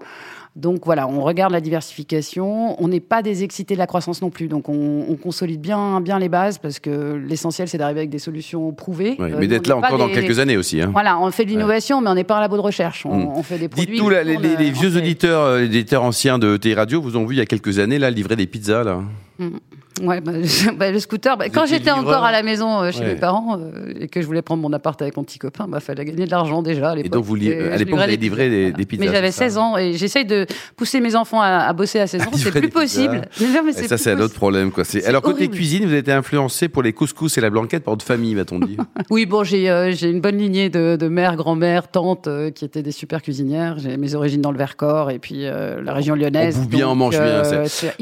Donc 0.58 0.84
voilà, 0.84 1.06
on 1.06 1.22
regarde 1.22 1.52
la 1.52 1.60
diversification. 1.60 2.82
On 2.82 2.88
n'est 2.88 2.98
pas 2.98 3.22
des 3.22 3.44
excités 3.44 3.74
de 3.74 3.78
la 3.78 3.86
croissance 3.86 4.20
non 4.22 4.30
plus. 4.30 4.48
Donc 4.48 4.68
on, 4.68 5.16
consolide 5.22 5.60
bien, 5.60 6.00
bien 6.00 6.18
les 6.18 6.28
bases 6.28 6.58
parce 6.58 6.80
que 6.80 7.14
l'essentiel, 7.14 7.68
c'est 7.68 7.78
d'arriver 7.78 8.00
avec 8.00 8.10
des 8.10 8.18
solutions 8.18 8.72
prouvées. 8.72 9.14
mais 9.20 9.32
euh, 9.32 9.46
d'être 9.46 9.68
là 9.68 9.76
encore 9.76 9.98
dans 9.98 10.08
quelques 10.08 10.40
années 10.40 10.56
aussi. 10.56 10.80
Hein. 10.80 10.90
Voilà, 10.92 11.18
on 11.20 11.30
fait 11.30 11.44
de 11.44 11.50
l'innovation, 11.50 12.00
mais 12.00 12.10
on 12.10 12.14
n'est 12.14 12.24
pas 12.24 12.38
un 12.38 12.40
labo 12.40 12.56
de 12.56 12.62
recherche. 12.62 13.06
On, 13.06 13.38
hmm. 13.38 13.42
fait 13.44 13.58
des 13.58 13.68
produits. 13.68 14.00
Dites-nous, 14.00 14.10
les, 14.10 14.70
vieux 14.70 14.96
auditeurs, 14.96 15.42
euh, 15.42 15.60
les 15.60 15.66
éditeurs 15.66 16.02
anciens 16.02 16.40
de 16.40 16.56
ETI 16.56 16.74
Radio 16.74 17.00
vous 17.00 17.16
ont 17.16 17.24
vu 17.24 17.36
il 17.36 17.38
y 17.38 17.42
a 17.42 17.46
quelques 17.46 17.78
années 17.78 18.00
là 18.00 18.10
livrer 18.10 18.34
des 18.34 18.46
pizzas 18.46 18.82
là. 18.82 19.00
Hmm. 19.38 19.58
Ouais, 20.02 20.20
bah, 20.20 20.32
bah, 20.76 20.90
le 20.90 20.98
scooter. 20.98 21.36
Bah, 21.36 21.48
quand 21.48 21.66
j'étais 21.66 21.90
encore 21.90 22.24
à 22.24 22.32
la 22.32 22.42
maison 22.42 22.82
euh, 22.82 22.92
chez 22.92 23.04
mes 23.04 23.14
parents 23.14 23.58
euh, 23.58 23.92
et 23.98 24.08
que 24.08 24.20
je 24.20 24.26
voulais 24.26 24.42
prendre 24.42 24.62
mon 24.62 24.72
appart 24.72 25.00
avec 25.00 25.16
mon 25.16 25.24
petit 25.24 25.38
copain, 25.38 25.66
il 25.72 25.80
fallait 25.80 26.04
gagner 26.04 26.26
de 26.26 26.30
l'argent 26.30 26.62
déjà. 26.62 26.90
À 26.90 26.96
et 26.96 27.08
donc, 27.08 27.24
vous 27.24 27.34
à 27.34 27.38
l'époque, 27.38 27.94
vous 27.94 28.00
avez 28.00 28.16
livré 28.16 28.48
des, 28.48 28.72
des, 28.72 28.86
pizzas 28.86 29.04
Mais 29.04 29.12
j'avais 29.12 29.30
16 29.30 29.58
ans 29.58 29.76
et 29.76 29.94
j'essaye 29.94 30.24
de 30.24 30.46
pousser 30.76 31.00
mes 31.00 31.14
enfants 31.14 31.40
à, 31.40 31.72
bosser 31.72 32.00
à 32.00 32.06
16 32.06 32.22
ans. 32.22 32.24
C'est 32.34 32.50
plus 32.50 32.68
possible. 32.68 33.22
Mais 33.64 33.72
ça, 33.72 33.98
c'est 33.98 34.12
un 34.12 34.20
autre 34.20 34.34
problème. 34.34 34.70
Quoi. 34.70 34.84
Alors, 35.06 35.22
côté 35.22 35.48
cuisine, 35.48 35.84
vous 35.84 35.90
avez 35.90 35.98
été 35.98 36.12
influencé 36.12 36.68
pour 36.68 36.82
les 36.82 36.92
couscous 36.92 37.36
et 37.36 37.40
la 37.40 37.50
blanquette 37.50 37.84
par 37.84 37.92
votre 37.92 38.04
famille, 38.04 38.34
va-t-on 38.34 38.60
dire? 38.60 38.78
Oui, 39.10 39.26
bon, 39.26 39.44
j'ai 39.44 39.68
euh, 39.68 39.92
j'ai 39.92 40.10
une 40.10 40.20
bonne 40.20 40.38
lignée 40.38 40.70
de, 40.70 40.96
de 40.96 41.08
mère, 41.08 41.36
grand-mère, 41.36 41.88
tante 41.88 42.28
qui 42.54 42.64
étaient 42.64 42.82
des 42.82 42.92
super 42.92 43.20
cuisinières. 43.22 43.78
J'ai 43.78 43.96
mes 43.96 44.14
origines 44.14 44.40
dans 44.40 44.52
le 44.52 44.58
Vercors 44.58 45.10
et 45.10 45.18
puis 45.18 45.42
la 45.42 45.92
région 45.92 46.14
lyonnaise. 46.14 46.56
On 46.56 46.60
bouffe 46.60 46.68
bien, 46.68 46.88
on 46.88 46.94
mange 46.94 47.18
bien. 47.18 47.42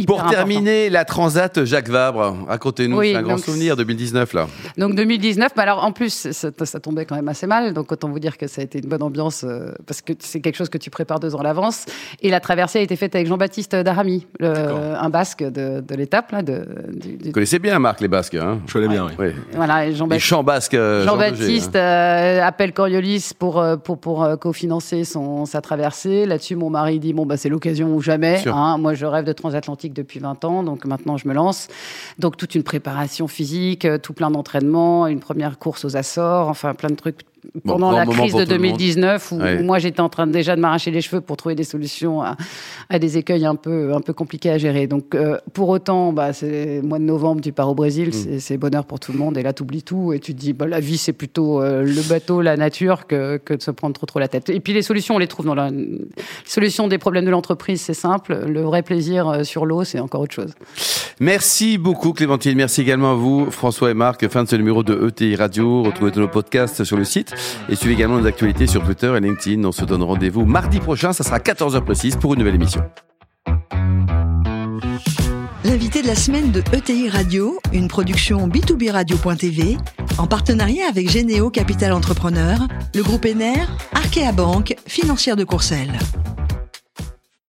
Pour 0.07 0.25
terminer, 0.27 0.91
la 0.91 1.05
Transat 1.05 1.65
Jacques 1.65 1.86
Vabre 1.89 2.37
Racontez-nous, 2.47 3.03
c'est 3.03 3.17
un 3.17 3.23
grand 3.23 3.39
souvenir 3.39 3.77
2019 3.77 4.33
là. 4.33 4.47
Donc 4.79 4.95
2019, 4.95 5.53
bah 5.57 5.63
alors 5.63 5.85
en 5.85 5.93
plus 5.93 6.31
ça, 6.33 6.51
ça, 6.65 6.81
tombait 6.81 7.05
quand 7.05 7.17
même 7.17 7.29
assez 7.29 7.47
mal, 7.47 7.73
donc 7.73 7.93
autant 7.93 8.09
vous 8.09 8.19
dire 8.19 8.39
que 8.39 8.47
ça 8.47 8.61
a 8.61 8.65
été 8.65 8.79
une 8.79 8.89
bonne 8.89 9.03
ambiance 9.03 9.45
euh, 9.45 9.73
parce 9.87 10.03
que 10.03 10.13
c'est 10.19 10.41
quelque 10.41 10.57
chose 10.57 10.69
que 10.69 10.79
tu 10.79 10.91
prépares 10.91 11.21
deux 11.21 11.35
ans 11.35 11.41
à 11.41 11.45
l'avance. 11.45 11.87
Et 12.23 12.31
la 12.31 12.41
traversée 12.41 12.79
a 12.79 12.83
été 12.83 12.97
faite 12.97 13.15
avec 13.15 13.27
Jean-Baptiste 13.27 13.75
Darami, 13.75 14.27
un 14.41 15.11
Basque 15.11 15.43
de, 15.43 15.81
de 15.81 15.95
l'étape 15.95 16.33
là. 16.33 16.43
De, 16.43 16.67
Vous 17.25 17.33
connaissez 17.33 17.59
bien 17.59 17.79
Marc 17.79 18.01
les 18.01 18.09
Basques, 18.09 18.35
hein? 18.35 18.61
Je 18.67 18.73
connais 18.73 18.89
bien, 18.89 19.07
oui. 19.19 19.27
Voilà, 19.55 19.91
Jean-Baptiste. 19.91 20.75
Euh, 20.75 21.05
Jean-Baptiste 21.05 21.77
euh, 21.77 22.43
appelle 22.43 22.73
Coriolis 22.73 23.31
pour 23.39 23.65
pour 23.85 23.99
pour 23.99 24.29
cofinancer 24.41 25.05
son 25.05 25.47
sa 25.47 25.61
traversée. 25.61 26.27
Là-dessus, 26.27 26.57
mon 26.57 26.71
mari 26.71 26.99
dit 26.99 27.13
bon 27.13 27.27
bah 27.27 27.37
c'est 27.37 27.49
l'occasion 27.49 27.95
ou 27.95 28.01
jamais. 28.01 28.43
Hein. 28.47 28.79
Moi, 28.79 28.95
je 28.95 29.07
rêve 29.07 29.25
de 29.25 29.33
transatlantique 29.33 29.93
depuis 29.93 30.21
20 30.21 30.45
ans, 30.45 30.63
donc 30.63 30.85
maintenant 30.85 31.17
je 31.17 31.29
me 31.29 31.35
lance. 31.35 31.69
Donc 32.19 32.37
toute 32.37 32.55
une 32.55 32.63
préparation 32.63 33.29
physique, 33.29 33.85
euh, 33.85 33.99
tout 33.99 34.13
plein 34.13 34.31
d'entraînement, 34.31 35.07
une 35.07 35.21
première 35.21 35.59
course 35.59 35.85
aux 35.85 35.97
Açores, 35.97 36.49
enfin 36.49 36.75
plein 36.75 36.91
de 36.91 36.95
trucs 36.95 37.21
pendant 37.65 37.91
la 37.91 38.07
crise 38.07 38.35
de 38.35 38.45
2019 38.45 39.33
où, 39.33 39.39
moi 39.63 39.79
j'étais 39.79 40.01
en 40.01 40.09
train 40.09 40.27
déjà 40.27 40.57
de 40.57 40.61
m'arracher 40.61 40.91
les 40.91 41.01
cheveux 41.01 41.21
pour 41.21 41.37
trouver 41.37 41.55
des 41.55 41.65
solutions 41.65 42.23
à, 42.23 42.99
des 42.99 43.19
écueils 43.19 43.47
un 43.47 43.55
peu 43.55 43.95
un 43.95 44.01
peu 44.01 44.13
compliqués 44.13 44.51
à 44.51 44.59
gérer. 44.59 44.87
Donc 44.87 45.15
euh, 45.15 45.39
pour 45.53 45.69
autant, 45.69 46.13
bah 46.13 46.33
c'est 46.33 46.81
mois 46.83 46.99
de 46.99 47.05
novembre, 47.05 47.41
tu 47.41 47.53
pars 47.53 47.69
au 47.69 47.75
Brésil, 47.75 48.09
mm. 48.09 48.39
c'est 48.39 48.57
bonheur 48.57 48.85
pour 48.85 49.01
tout 49.01 49.13
le 49.13 49.19
monde 49.19 49.39
et 49.39 49.43
là 49.43 49.53
tu 49.53 49.63
oublies 49.63 49.83
tout 49.83 50.13
et 50.13 50.19
tu 50.19 50.35
te 50.35 50.39
dis 50.39 50.53
bah, 50.53 50.67
la 50.67 50.81
vie 50.81 50.99
c'est 50.99 51.13
plutôt 51.13 51.63
euh, 51.63 51.83
le 51.83 52.09
bateau, 52.09 52.41
la 52.43 52.57
nature 52.57 53.07
que, 53.07 53.37
que 53.39 53.55
de 53.55 53.63
se 53.63 53.71
prendre 53.71 53.95
trop 53.95 54.07
trop 54.07 54.19
la 54.19 54.29
tête. 54.29 54.49
Et 54.51 54.61
puis 54.61 54.73
les 54.73 54.83
solutions 54.83 55.17
on 55.17 55.19
les 55.19 55.29
trouve 55.29 55.47
dans 55.47 55.55
la 55.55 55.71
solution 56.45 56.89
des 56.89 56.99
problèmes 56.99 57.25
de 57.25 57.31
l'entreprise, 57.31 57.81
c'est 57.81 57.95
simple. 57.95 58.45
Le 58.47 58.61
vrai 58.63 58.83
plaisir 58.83 59.45
sur 59.45 59.67
l'eau, 59.67 59.85
c'est 59.85 60.01
encore 60.01 60.23
autre 60.23 60.35
chose. 60.35 60.53
Merci 61.19 61.79
beaucoup 61.79 62.13
Clémentine, 62.13 62.57
merci 62.57 62.83
également 62.83 63.13
à 63.13 63.15
vous 63.15 63.51
François 63.51 63.91
et 63.91 63.95
Marc. 63.95 64.29
Fin 64.29 64.45
de 64.45 64.49
ce 64.49 64.57
numéro 64.57 64.83
de 64.83 65.09
ETI 65.09 65.37
Radio. 65.37 65.83
Retrouvez 65.83 66.13
tous 66.13 66.21
nos 66.21 66.29
podcasts 66.29 66.85
sur 66.85 66.99
le 66.99 67.05
site. 67.05 67.35
Et 67.71 67.75
suivez 67.75 67.95
également 67.95 68.19
nos 68.19 68.27
actualités 68.27 68.67
sur 68.67 68.85
Twitter 68.85 69.13
et 69.17 69.21
LinkedIn. 69.21 69.65
On 69.65 69.73
se 69.73 69.87
donne 69.87 70.03
rendez-vous 70.03 70.45
mardi 70.45 70.79
prochain, 70.79 71.15
ça 71.15 71.25
sera 71.25 71.39
14h 71.39 71.83
précise 71.85 72.17
pour 72.17 72.35
une 72.35 72.41
nouvelle 72.41 72.57
émission. 72.57 72.83
L'invité 75.65 76.03
de 76.03 76.07
la 76.07 76.15
semaine 76.15 76.53
de 76.53 76.63
ETI 76.73 77.09
Radio, 77.09 77.59
une 77.73 77.89
production 77.89 78.47
B2B 78.47 78.93
Radio.tv, 78.93 79.79
en 80.19 80.27
partenariat 80.27 80.85
avec 80.89 81.11
Généo 81.11 81.51
Capital 81.51 81.93
Entrepreneur, 81.93 82.59
le 82.95 83.03
groupe 83.03 83.25
ENER, 83.25 83.65
Arkea 83.93 84.33
Banque, 84.33 84.77
financière 84.87 85.35
de 85.35 85.45
Courcelles. 85.45 85.99